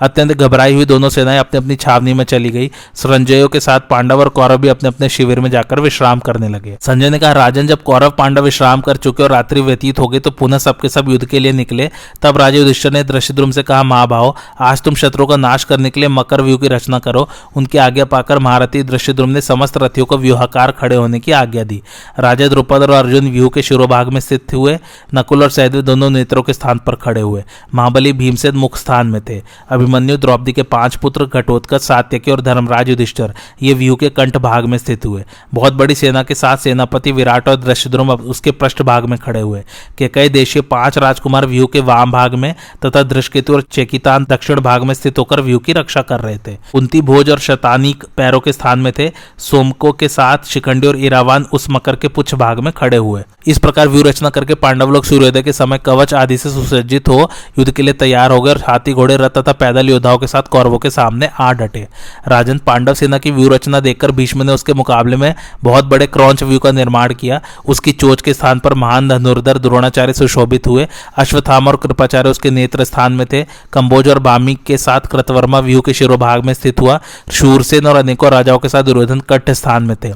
[0.01, 4.19] अत्यंत घबराई हुई दोनों सेनाएँ अपनी अपनी छावनी में चली गई। संजयों के साथ पांडव
[4.19, 7.67] और कौरव भी अपने अपने शिविर में जाकर विश्राम करने लगे। संजय ने कहा, राजन,
[7.67, 11.09] जब कौरव पांडव विश्राम कर चुके और रात्रि व्यतीत हो गई तो पुनः सबके सब
[11.09, 11.89] युद्ध के लिए निकले।
[12.21, 15.99] तब राजा युधिष्ठर ने दृश्यद्रुम से कहा महाभाव आज तुम शत्रु का नाश करने के
[15.99, 20.17] लिए मकर व्यू की रचना करो। उनकी आज्ञा पाकर महारथी दृश्यद्रुम ने समस्त रथियों को
[20.17, 21.81] व्यूहाकार खड़े होने की आज्ञा दी।
[22.19, 24.77] राजा द्रुपद और अर्जुन व्यू के शिरोभाग में स्थित हुए,
[25.15, 27.43] नकुल और सहदेव दोनों नेत्रों के स्थान पर खड़े हुए।
[27.75, 32.89] महाबली भीमसेन मुख स्थान में थे। अभिमन्यु द्रौपदी के पाँच पुत्र घटोत्कच, सात्यकी और धर्मराज
[32.89, 37.11] युधिष्ठर, ये व्यू के कंठ भाग में स्थित हुए। बहुत बड़ी सेना के साथ सेनापति
[37.11, 39.63] विराट और दृश्यद्रुम उसके पृष्ठ भाग में खड़े हुए।
[39.97, 42.53] के कई देशीय पाँच राजकुमार व्यू के वाम भाग में
[42.85, 46.53] तथा दृष्केतु और चेकितान दक्षिण भाग में स्थित होकर व्यू की रक्षा कर रहे थे।
[46.71, 51.45] कुंती भोज और शतानिक पैरों के स्थान में थे। सोमको के साथ शिखंडी और इरावान
[51.53, 55.05] उस मकर के पुछ भाग में खड़े हुए। इस प्रकार व्यू रचना करके पांडव लोग
[55.05, 57.29] सूर्योदय के समय कवच आदि से सुसज्जित हो,
[57.59, 60.51] युद्ध के लिए तैयार हो गए और हाथी, घोड़े, रथ तथा पैदल योद्धाओं के साथ
[60.51, 61.87] कौरवों के सामने आ डटे।
[62.27, 66.43] राजन पांडव सेना की व्यू रचना देखकर भीष्म ने उसके मुकाबले में बहुत बड़े क्रौच
[66.43, 71.67] व्यू का निर्माण किया। उसकी चोच के स्थान पर महान धनुर्धर द्रोणाचार्य सुशोभित हुए। अश्वत्थाम
[71.67, 73.43] और कृपाचार्य उसके नेत्र स्थान में थे।
[73.73, 76.99] कंबोज और बामी के साथ कृतवर्मा व्यू के शिरोभाग में स्थित हुआ।
[77.31, 80.13] शूरसेन और अनेकों राजाओं के साथ दुर्योधन कट्ठ स्थान में थे।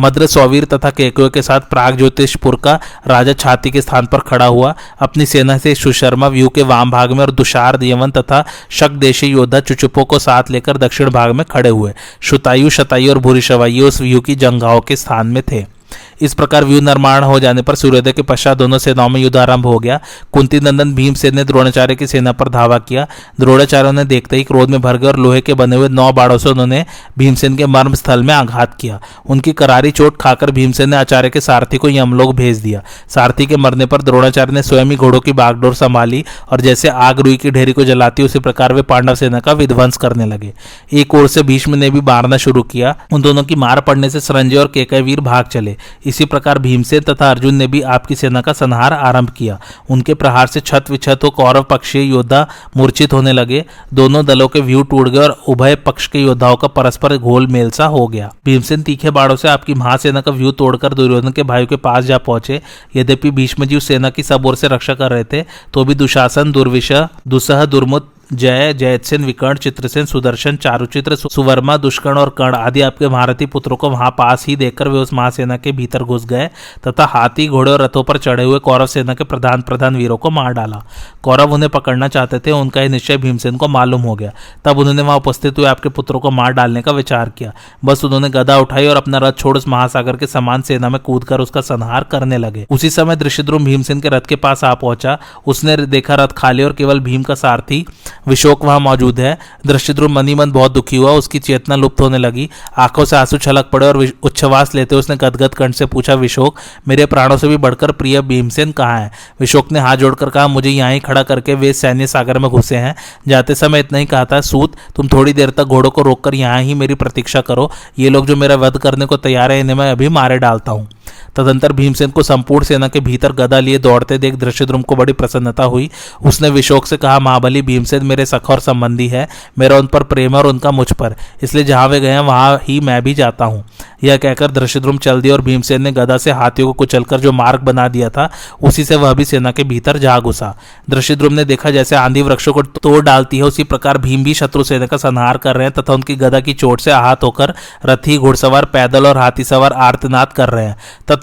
[0.00, 4.46] मद्र, सौवीर तथा केकुए के साथ प्राग ज्योतिषपुर का राजा छाती के स्थान पर खड़ा
[4.46, 8.90] हुआ। अपनी सेना से सुशर्मा व्यू के वाम भाग में और दुशार यवन तथा शक
[8.90, 13.86] देशी योद्धा चुचुपो को साथ लेकर दक्षिण भाग में खड़े हुए। शुतायु शतायु और भूरिशवायु
[13.88, 15.75] उस व्यू की जंगाओं के स्थान में थे।
[16.22, 19.66] इस प्रकार व्यू निर्माण हो जाने पर सूर्योदय के पश्चात दोनों सेनाओं में युद्ध आरंभ
[19.66, 20.00] हो गया।
[20.32, 23.06] कुंती नंदन भीमसेन ने द्रोणाचार्य की सेना पर धावा किया।
[23.40, 26.38] द्रोणाचार्य ने देखते ही क्रोध में भर गए और लोहे के बने हुए नौ बाड़ों
[26.38, 26.84] से उन्होंने
[27.18, 31.40] भीमसेन के मर्म स्थल में आघात किया। उनकी करारी चोट खाकर भीमसेन ने आचार्य के
[31.40, 35.32] सारथी को यमलोक भेज दिया। सारथी के मरने पर द्रोणाचार्य ने स्वयं ही घोड़ों की
[35.32, 39.40] बागडोर संभाली और जैसे आग रुई की ढेरी को जलाती, उसी प्रकार वे पांडव सेना
[39.40, 40.52] का विध्वंस करने लगे।
[40.92, 44.20] एक ओर से भीष्म ने भी मारना शुरू किया। उन दोनों की मार पड़ने से
[44.20, 45.76] संजय और केकय वीर भाग चले।
[46.06, 49.58] इसी प्रकार भीमसेन तथा अर्जुन ने भी आपकी सेना का संहार आरंभ किया।
[49.90, 53.64] उनके प्रहार से छत विछत हो कौरव पक्षीय योद्धा मूर्छित होने लगे।
[53.94, 57.70] दोनों दलों के व्यू टूट गए और उभय पक्ष के योद्धाओं का परस्पर घोल मेल
[57.70, 61.66] सा हो गया। भीमसेन तीखे बाड़ों से आपकी महासेना का व्यू तोड़कर दुर्योधन के भाइयों
[61.66, 62.60] के पास जा पहुँचे।
[62.96, 65.94] यद्यपि भीष्म जी उस सेना की सब ओर से रक्षा कर रहे थे तो भी
[65.94, 66.92] दुशासन दुर्विश
[67.28, 73.46] दुसह दुर्मुत जय जयसेन विकर्ण चित्रसेन सुदर्शन चारुचित्र सुवर्मा, दुष्कर्ण और कर्ण आदि आपके महारथी
[73.46, 76.48] पुत्रों को वहाँ पास ही देखकर वे उस महासेना के भीतर घुस गए
[76.88, 80.30] तथा हाथी, घोड़े और रथों पर चढ़े हुए कौरव सेना के प्रधान प्रधान वीरों को
[80.30, 80.82] मार डाला।
[81.22, 84.32] कौरव उन्हें पकड़ना चाहते थे, उनका यह निश्चय भीमसेन को मालूम हो गया।
[84.64, 87.52] तब उन्होंने वहाँ उपस्थित हुए आपके पुत्रों को मार डालने का विचार किया।
[87.84, 91.40] बस उन्होंने गदा उठाई और अपना रथ छोड़ उस महासागर के समान सेना में कूदकर
[91.40, 95.76] उसका संहार करने लगे। उसी समय दृश्यद्रुम भीमसेन के रथ के पास आ पहुँचा। उसने
[95.76, 97.86] देखा रथ खाली और केवल भीम का सारथी
[98.28, 102.48] विशोक वहाँ मौजूद है। दृश्यद्रुम मनी मन बहुत दुखी हुआ, उसकी चेतना लुप्त होने लगी।
[102.78, 106.56] आँखों से आँसू छलक पड़े और उच्छ्वास लेते उसने गदगद कंठ से पूछा, विशोक,
[106.88, 109.10] मेरे प्राणों से भी बढ़कर प्रिय भीमसेन कहाँ है?
[109.40, 112.76] विशोक ने हाथ जोड़कर कहा, मुझे यहाँ ही खड़ा करके वे सैन्य सागर में घुसे
[112.76, 112.94] हैं।
[113.28, 116.62] जाते समय इतना ही कहा था, सूत, तुम थोड़ी देर तक घोड़ों को रोककर यहाँ
[116.62, 119.92] ही मेरी प्रतीक्षा करो। ये लोग जो मेरा वध करने को तैयार है, इन्हें मैं
[119.92, 120.88] अभी मारे डालता हूँ।
[121.36, 125.64] तदंतर भीमसेन को संपूर्ण सेना के भीतर गदा लिए दौड़ते देख दृश्यद्रुम को बड़ी प्रसन्नता
[125.64, 125.90] हुई।
[126.24, 130.34] उसने विशोक से कहा महाबली भीमसेन मेरे सख और संबंधी है। मेरा उन पर प्रेम
[130.34, 133.64] और उनका मुझ पर। इसलिए जहाँ वे गए वहाँ ही मैं भी जाता हूँ।
[134.04, 137.60] यह कहकर दृश्यद्रुम चल दिया और भीमसेन ने गदा से हाथियों को कुचलकर जो मार्ग
[137.60, 138.28] बना दिया था,
[138.62, 140.54] उसी से वह भी सेना के भीतर जा घुसा।
[140.90, 144.64] दृश्यद्रुम ने देखा, जैसे आंधी वृक्षों को तोड़ डालती है, उसी प्रकार भीम भी शत्रु
[144.64, 147.54] सेना का संहार कर रहे हैं तथा उनकी गदा की चोट से आहत होकर
[147.86, 150.76] रथी, घुड़सवार, पैदल और हाथी सवार आर्तनाद कर रहे हैं।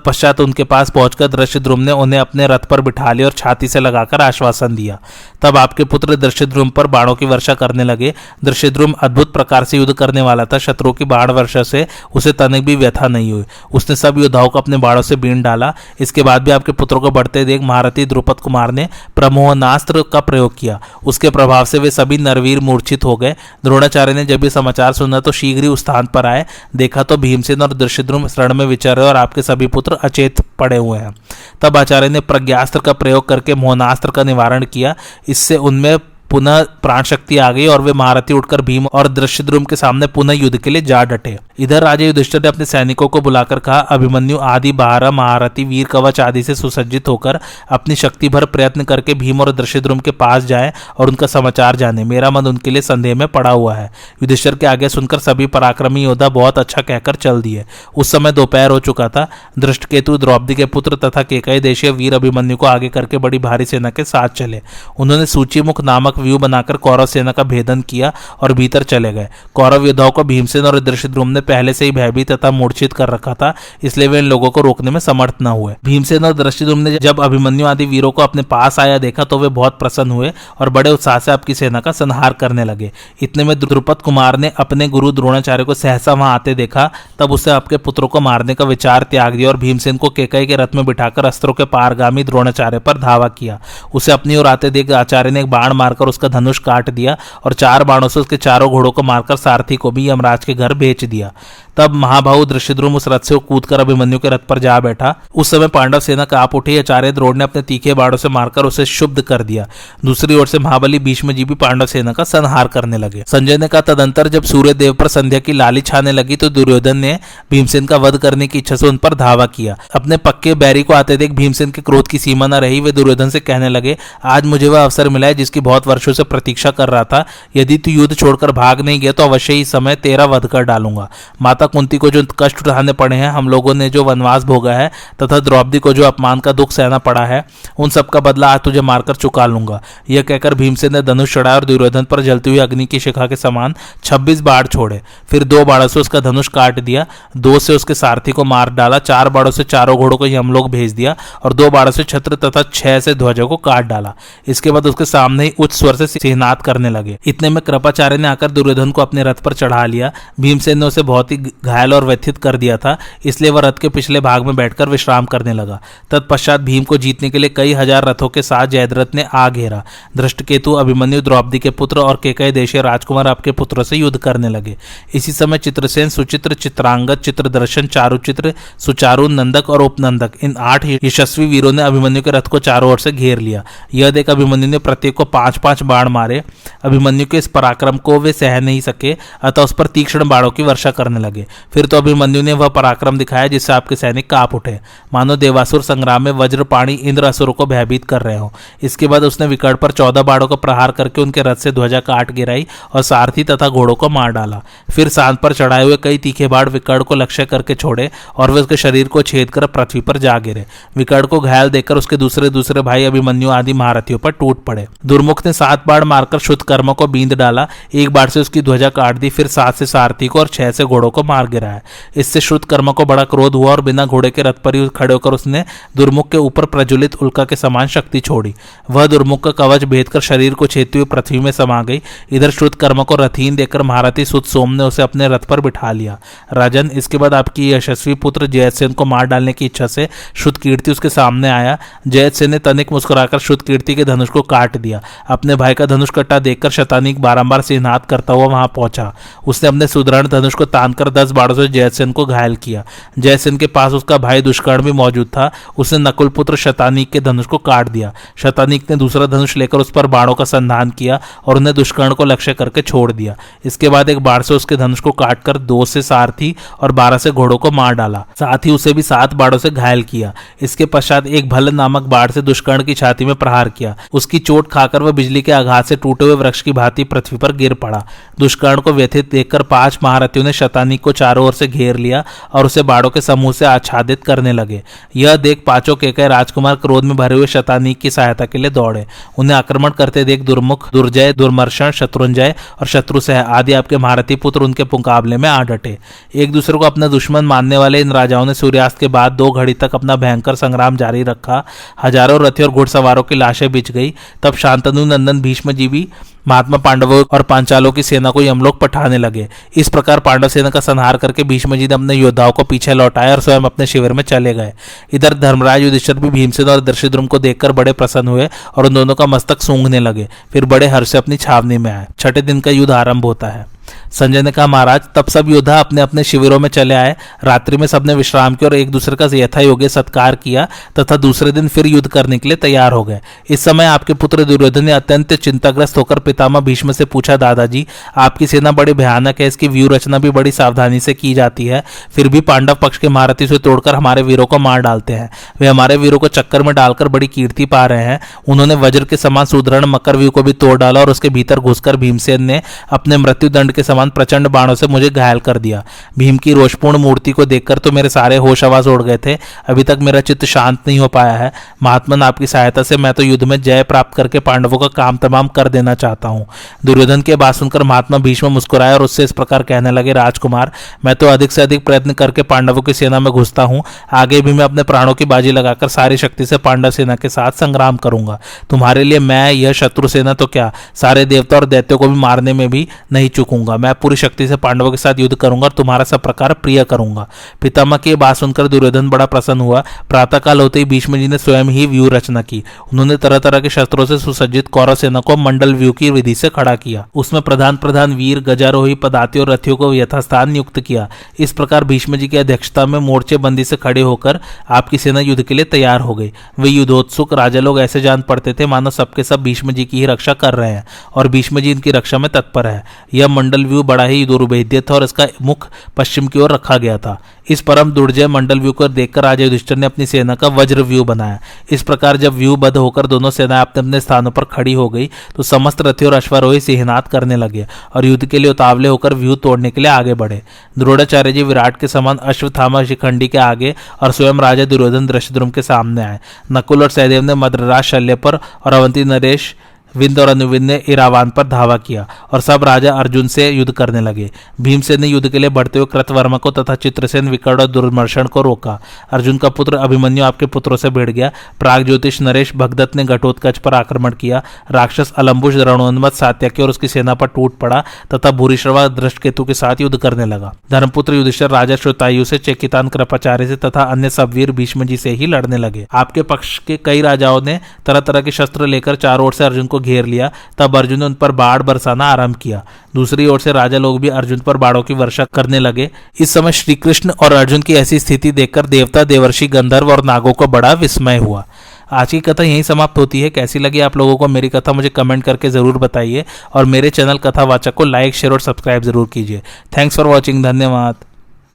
[0.04, 3.80] तत्पश्चात उनके पास पहुंचकर दृश्यद्रुम ने उन्हें अपने रथ पर बिठा लिया और छाती से
[3.80, 4.98] लगाकर आश्वासन दिया।
[5.42, 8.14] तब आपके पुत्र दृश्यद्रुम पर बाणों की वर्षा करने लगे।
[8.46, 11.86] दृश्यद्रुम अद्भुत प्रकार से युद्ध करने वाला था। शत्रु की बाण वर्षा से
[12.16, 15.74] उसे तनिक भी व्यथा नहीं हुई। उसने सब योद्धाओं को अपने बाणों से बीन डाला।
[16.00, 20.58] इसके बाद भी आपके पुत्रों को बढ़ते देख महारथी द्रुपद कुमार ने प्रमोहनास्त्र का प्रयोग
[20.58, 23.36] किया। उसके प्रभाव से वे सभी नरवीर मूर्छित हो गए।
[23.66, 26.46] द्रोणाचार्य ने जब ये समाचार सुना तो शीघ्र ही उस स्थान पर आए।
[26.76, 31.00] देखा तो भीमसेन और दृश्यद्रुम शरण में विचार और आपके सभी पुत्र अचेत पड़े हुए
[31.00, 31.16] हैं।
[31.62, 34.96] तब आचार्य ने प्रज्ञास्त्र का प्रयोग करके मोहनास्त्र का निवारण किया।
[35.28, 35.98] इससे उनमें
[36.34, 40.34] पुनः प्राण शक्ति आ गई और वे महारथी उठकर भीम और दृश्यद्रुम के सामने पुनः
[40.34, 44.38] युद्ध के लिए जा डटे। इधर राजा युधिष्ठिर ने अपने सैनिकों को बुलाकर कहा, अभिमन्यु,
[44.38, 49.42] आदि बारह महारथी वीर कवच आदि से सुसज्जित होकर अपनी शक्ति भर प्रयत्न करके भीम
[49.42, 53.28] और दृश्यद्रुम के पास जाए और उनका समाचार जाने। मेरा मन उनके लिए संदेह में
[53.28, 53.86] पड़ा हुआ है
[54.24, 57.66] युधिष्ठिर के आगे सुनकर सभी पराक्रमी योद्धा बहुत अच्छा कहकर चल दिए।
[57.96, 59.28] उस समय दोपहर हो चुका था।
[59.60, 63.90] दृष्टकेतु द्रौपदी के पुत्र तथा केकई देशीय वीर अभिमन्यु को आगे करके बड़ी भारी सेना
[63.90, 64.62] के साथ चले।
[65.00, 68.12] उन्होंने सूचीमुख नामक व्यू बनाकर कौरव सेना का भेदन किया
[68.42, 72.32] और भीतर चले गए। कौरव योद्धाओं को भीमसेन और दृश्यद्रुम ने पहले से ही भयभीत
[72.32, 73.54] तथा मूर्छित कर रखा था,
[73.84, 77.20] इसलिए वे इन लोगों को रोकने में समर्थ न हुए। भीमसेन और दृष्टिद्रुम ने जब
[77.22, 80.92] अभिमन्यु आदि वीरों को अपने पास आया देखा तो वे बहुत प्रसन्न हुए और बड़े
[80.92, 85.12] उत्साह से आपकी सेना का संहार करने लगे। इतने में द्रुपद कुमार ने अपने गुरु
[85.12, 89.36] द्रोणाचार्य को सहसा वहाँ आते देखा, तब उसे आपके पुत्रों को मारने का विचार त्याग
[89.36, 93.28] दिया और भीमसेन को केकई के रथ में बिठाकर अस्त्रों के पारगामी द्रोणाचार्य पर धावा
[93.30, 93.60] किया।
[93.94, 97.54] उसे अपनी ओर आते देख आचार्य ने एक बाण मारकर उसका धनुष काट दिया और
[97.56, 101.04] चार बाणों से उसके चारों घोड़ों को मारकर सारथी को भी यमराज के घर बेच
[101.06, 101.32] दिया।
[101.78, 105.52] तब महाभाऊ दृश्यद्रुम उस रथ से कूद कर अभिमन्यु के रथ पर जा बैठा। उस
[105.52, 109.22] समय पांडव सेना काप उठी, आचार्य द्रोण ने अपने तीखे बाड़ों से मारकर उसे शुद्ध
[109.22, 109.68] कर दिया।
[110.06, 113.68] दूसरी ओर से महाबली भीष्म जी भी पांडव सेना का संहार करने लगे। संजय ने
[113.68, 117.18] कहा, तदंतर जब सूर्य देव पर संध्या की लाली छाने लगी तो दुर्योधन ने
[117.52, 120.94] भीमसेन का वध करने की इच्छा से उन पर धावा किया। अपने पक्के बैरी को
[120.94, 124.46] आते देख भीमसेन के क्रोध की सीमा न रही, वे दुर्योधन से कहने लगे, आज
[124.46, 127.92] मुझे वह अवसर मिला है जिसकी बहुत वर्षों से प्रतीक्षा कर रहा था। यदि तू
[127.92, 131.10] युद्ध छोड़कर भाग नहीं गया तो अवश्य ही समय तेरा वध कर डालूँगा।
[131.42, 134.92] माता कुंती को जो कष्ट उठाने पड़े हैं, हम लोगों ने जो वनवास भोगा है
[135.22, 137.44] तथा द्रौपदी को जो अपमान का दुख सहना पड़ा है,
[137.80, 141.56] उन सब का बदला आज तुझे मारकर चुका लूँगा। यह कहकर भीमसेन ने धनुष चढ़ाया
[141.56, 145.64] और दुर्योधन पर जलती हुई अग्नि की शिखा के समान छब्बीस बाढ़ छोड़े। फिर दो
[145.66, 147.06] बाढ़ों से उसका धनुष काट दिया,
[147.38, 150.92] दो से उसके सारथी को मार डाला, चार बाढ़ों से चारों घोड़ों को यमलोक भेज
[150.94, 154.14] दिया और दो बाढ़ों से छत्र तथा छह से ध्वजों को काट डाला।
[154.48, 158.28] इसके बाद उसके सामने ही उच्च स्वर से सिहनाद करने लगे। इतने में कृपाचार्य ने
[158.28, 162.06] आकर दुर्योधन को अपने रथ पर चढ़ा लिया। भीमसेन ने उसे बहुत ही घायल और
[162.06, 165.80] व्यथित कर दिया था, इसलिए वह रथ के पिछले भाग में बैठकर विश्राम करने लगा।
[166.12, 169.84] तत्पश्चात भीम को जीतने के लिए कई हज़ार रथों के साथ जयद्रथ ने आ घेरा।
[170.18, 174.76] दृष्टकेतु अभिमन्यु, द्रौपदी के पुत्र और केकई देशीय राजकुमार आपके पुत्रों से युद्ध करने लगे।
[175.14, 181.72] इसी समय चित्रसेन, सुचित्र चित्रांगत चित्रदर्शन, चारुचित्र, सुचारु, नंदक और उपनंदक, इन आठ यशस्वी वीरों
[181.72, 185.16] ने अभिमन्यु के रथ को चारों ओर से घेर लिया। यह देख अभिमन्यु ने प्रत्येक
[185.16, 186.42] को पाँच पाँच बाण मारे।
[186.84, 190.64] अभिमन्यु के इस पराक्रम को वे सह नहीं सके, अतः उस पर तीक्ष्ण बाणों की
[190.64, 191.43] वर्षा करने लगे।
[191.74, 194.80] फिर तो अभिमन्यु ने वह पराक्रम दिखाया जिससे आपके सैनिक काप उठे।
[195.14, 198.52] मानो देवासुर संग्राम में वज्रपाणी इंद्र, असुरों को भयभीत कर रहे हो।
[198.84, 202.32] इसके बाद उसने विकट पर चौदह बाड़ों को प्रहार करके उनके रथ से ध्वजा काट
[202.32, 206.48] गिराई और सारथी तथा घोड़ों को मार डाला। फिर सांत पर चढ़ाए हुए कई तीखे
[206.48, 210.18] बाढ़ विकट को लक्ष्य करके छोड़े और वे उसके शरीर को छेद कर पृथ्वी पर
[210.18, 210.66] जा गिरे।
[210.98, 215.46] विकट को घायल देखकर उसके दूसरे दूसरे भाई अभिमन्यु आदि महारथियों पर टूट पड़े। दुर्मुख
[215.46, 219.18] ने सात बाढ़ मारकर शुद्ध कर्म को बींद डाला। एक बार से उसकी ध्वजा काट
[219.18, 221.82] दी, फिर सात से सारथी को और छह से घोड़ों को मार गिराया
[222.16, 225.14] इससे श्रुत कर्म को बड़ा क्रोध हुआ और बिना घोड़े के रथ पर ही खड़े
[225.14, 225.64] होकर उसने
[225.96, 228.54] दुर्मुख के ऊपर प्रज्वलित उल्का के समान शक्ति छोड़ी।
[228.92, 232.52] वह दुर्मुख का कवच भेद कर शरीर को छेदती हुई पृथ्वी में समा गई। इधर
[232.52, 236.18] श्रुत कर्म को रथीन देकर महारथी सुत सोम ने उसे अपने रथ पर बिठा लिया।
[236.54, 240.92] राजन, इसके बाद आपकी यशस्वी पुत्र जयसेन को मार डालने की इच्छा से शुद्ध कीर्ति
[240.92, 241.78] उसके सामने आया।
[242.08, 246.10] जयसेन ने तनिक मुस्कुराकर शुद्ध कीर्ति के धनुष को काट दिया। अपने भाई का धनुष
[246.10, 249.14] कट्टा देखकर शतानिक बारंबार सिन्हात करता हुआ वहाँ पहुँचा।
[249.48, 252.84] उसने अपने सुदृढ़ धनुष को तानकर दस बाड़ों से जयसेन को घायल किया।
[253.20, 257.46] जयसेन के पास उसका भाई दुष्कर्ण भी मौजूद था। उसने नकुल पुत्र शतानिक के धनुष
[257.46, 261.58] को काट दिया। शतानिक ने दूसरा धनुष लेकर उस पर बाणों का संधान किया और
[261.58, 265.12] उन्हें दुष्कर्ण को लक्ष्य करके छोड़ दिया। इसके बाद एक बाढ़ से उसके धनुष को
[265.14, 269.02] काटकर दो से सारथी और बारह से घोड़ों को मार डाला। साथ ही उसे भी
[269.02, 273.26] सात बाड़ों से घायल किया। इसके पश्चात एक भल नामक बाढ़ से दुष्कर्ण की छाती
[273.26, 276.72] में प्रहार किया। उसकी चोट खाकर वह बिजली के आघात से टूटे हुए वृक्ष की
[276.72, 278.04] भांति पृथ्वी पर गिर पड़ा।
[278.40, 282.66] दुष्कर्ण को व्यथित देखकर पाँच महारथियों ने शतानिक को चारों ओर से घेर लिया और
[282.66, 284.82] उसे बाड़ों के समूह से आच्छादित करने लगे।
[285.16, 288.70] यह देख पाँचों के कई राजकुमार क्रोध में भरे हुए शतानिक की सहायता के लिए
[288.72, 289.06] दौड़े।
[289.38, 294.84] उन्हें आक्रमण करते देख दुर्मुख, दुर्जय, दुर्मर्षण, शत्रुंजय और शत्रुसह आदि आपके महारथी पुत्र उनके
[294.94, 295.98] मुकाबले में आ डटे।
[296.36, 299.74] एक दूसरे को अपना दुश्मन मानने वाले इन राजाओं ने सूर्यास्त के बाद दो घड़ी
[299.76, 301.64] तक अपना भयंकर संग्राम जारी रखा।
[302.04, 306.08] हज़ारों रथी और घुड़सवारों की लाशें बिछ गई। तब शांतनु नंदन भीष्म जी भी
[306.48, 310.80] महात्मा पांडवों और पांचालों की सेना को यमलोक पठाने लगे। इस प्रकार पांडव सेना का
[310.80, 314.24] संहार करके भीष्म जी ने अपने योद्धाओं को पीछे लौटाया और स्वयं अपने शिविर में
[314.24, 314.74] चले गए।
[315.14, 319.16] इधर धर्मराज युधिष्ठर भी भीमसेन और दर्शिद्रुम को देखकर बड़े प्रसन्न हुए और उन दोनों
[319.16, 322.92] का मस्तक सूंघने लगे। फिर बड़े हर्ष अपनी छावनी में आए। छठे दिन का युद्ध
[322.92, 323.66] आरंभ होता है।
[324.14, 327.88] संजय ने कहा, महाराज, तब सब योद्धा अपने अपने शिविरों में चले आए। रात्रि में
[327.88, 330.68] सबने विश्राम किया और एक दूसरे का यथा योग्य सत्कार किया
[331.00, 334.44] तथा दूसरे दिन फिर युद्ध करने के लिए तैयार हो गए। इस समय आपके पुत्र
[334.44, 337.86] दुर्योधन ने अत्यंत चिंताग्रस्त होकर पितामह भीष्म से पूछा, दादाजी,
[338.18, 341.84] आपकी सेना बड़ी भयानक है, इसकी व्यू रचना भी बड़ी सावधानी से की जाती है।
[342.16, 345.68] फिर भी पांडव पक्ष के महारथी से तोड़कर हमारे वीरों को मार डालते हैं। वे
[345.68, 349.46] हमारे वीरों को चक्कर में डालकर बड़ी कीर्ति पा रहे हैं। उन्होंने वज्र के समान
[349.46, 352.62] सुदृढ़ मकर व्यू को भी तोड़ डाला और उसके भीतर घुसकर भीमसेन ने
[352.92, 355.84] अपने मृत्यु दंड के समान प्रचंड बाणों से मुझे घायल कर दिया।
[356.18, 359.38] भीम की रोषपूर्ण मूर्ति को देखकर तो मेरे सारे होश आवाज़ उड़ गए थे।
[359.70, 361.52] अभी तक मेरा चित्त शांत नहीं हो पाया है।
[361.84, 365.48] महात्मन आपकी सहायता से मैं तो युद्ध में जय प्राप्त करके पांडवों का काम तमाम
[365.48, 366.46] कर देना चाहता हूँ।
[366.86, 370.72] दुर्योधन के बात सुनकर महात्मा भीष्म मुस्कुराए और उससे इस प्रकार कहने लगे, राजकुमार,
[371.06, 373.84] मैं तो अधिक से अधिक प्रयत्न करके पांडवों की सेना में घुसता हूँ।
[374.14, 377.52] आगे भी मैं अपने प्राणों की बाजी लगाकर सारी शक्ति से पांडव सेना के साथ
[377.54, 378.40] संग्राम करूँगा।
[378.70, 380.72] तुम्हारे लिए मैं यह शत्रु सेना तो क्या?
[380.96, 384.56] सारे देवता और दैत्यों को भी मारने में भी नहीं चुकूँगा। मैं पूरी शक्ति से
[384.56, 387.28] पांडवों के साथ युद्ध करूँगा और तुम्हारा सब प्रकार प्रिय करूँगा।
[387.62, 391.66] पितामह की बात सुनकर दुर्योधन बड़ा प्रसन्न हुआ। प्रातःकाल होते ही भीष्म जी ने स्वयं
[391.66, 392.64] ही व्यू रचना की।
[392.94, 396.50] उन्होंने तरह तरह के शस्त्रों से सुसज्जित कौरव सेना को मंडल व्यू की विधि से
[396.50, 401.52] खड़ा किया। उसमें प्रधान प्रधान वीर, गजारोही पदाति और रथियों को यथास्थान नियुक्त किया। इस
[401.52, 404.40] प्रकार भीष्म जी की अध्यक्षता में मोर्चे बंदी से खड़े होकर
[404.70, 408.54] आपकी सेना युद्ध के लिए तैयार हो गई। वे युद्धोत्सुक, राजा लोग ऐसे जान पड़ते
[408.54, 410.86] थे, मानो सबके सब भीष्म जी की ही रक्षा कर रहे हैं
[411.16, 412.84] और भीष्म जी इनकी रक्षा में तत्पर है।
[413.14, 415.68] यह मंडल व्यू बड़ा ही दुर्भेद्य था और इसका मुख
[415.98, 419.78] पश्चिम की ओर रखा गया था। इस परम दुर्जय मंडल व्यू को देखकर राजा युधिष्ठिर
[419.78, 421.40] ने अपनी सेना का वज्र व्यू बनाया।
[421.72, 425.10] इस प्रकार जब व्यू बद्ध होकर दोनों सेनाएँ अपने अपने स्थानों पर खड़ी हो गई
[425.36, 427.66] तो समस्त रथी और अश्वारोही सिहनात करने लगे
[427.96, 430.42] और युद्ध के लिए उतावले होकर व्यू तोड़ने के लिए आगे बढ़े।
[430.80, 435.62] द्रोणाचार्य जी विराट के समान अश्वथामा शिखंडी के आगे और स्वयं राजा दुर्योधन दृश्यद्रुम के
[435.62, 436.20] सामने आए।
[436.52, 439.54] नकुल और सहदेव ने मद्रराज शल्य पर और अवंती नरेश
[439.96, 444.02] विंद और अनुविंद ने इरावान पर धावा किया और सब राजा अर्जुन से युद्ध करने
[444.02, 444.30] लगे।
[444.62, 448.42] भीमसेन ने युद्ध के लिए बढ़ते हुए कृतवर्मा को तथा चित्रसेन विकट और दुर्मर्शन को
[448.42, 448.80] रोका।
[449.12, 453.58] अर्जुन का पुत्र अभिमन्यु आपके पुत्रों से भिड़ गया। प्राग ज्योतिष नरेश भगदत्त ने घटोत्कच
[453.58, 454.42] पर आक्रमण किया।
[454.72, 457.84] राक्षस अलम्बुश रणोन्मत सात्यकी और उसकी सेना पर टूट पड़ा
[458.14, 463.48] तथा भूरिश्रवा दृष्टकेतु के साथ युद्ध करने लगा। धर्मपुत्र युधिष्ठर राजा श्रोतायु से चेकितान, कृपाचार्य
[463.48, 467.02] से तथा अन्य सब वीर भीष्म जी से ही लड़ने लगे। आपके पक्ष के कई
[467.02, 470.78] राजाओं ने तरह तरह के शस्त्र लेकर चारों ओर से अर्जुन को घेर लिया, तब
[470.78, 472.64] अर्जुन ने उन पर बाढ़ बरसाना आरंभ किया।
[472.96, 476.52] दूसरी ओर से राजा लोग भी अर्जुन पर बाढ़ों की वर्षा करने लगे। इस समय
[476.52, 480.74] श्री कृष्ण और अर्जुन की ऐसी स्थिति देखकर देवता, देवर्षि, गंधर्व और नागों को बड़ा
[480.74, 481.46] विस्मय हुआ।
[481.92, 484.90] आज की कथा यहीं समाप्त होती है। कैसी लगी आप लोगों को मेरी कथा, मुझे
[484.90, 489.42] कमेंट करके ज़रूर बताइए। और मेरे चैनल कथावाचक को लाइक, शेयर और सब्सक्राइब ज़रूर कीजिए।
[489.78, 490.96] थैंक्स फॉर वॉचिंग, धन्यवाद।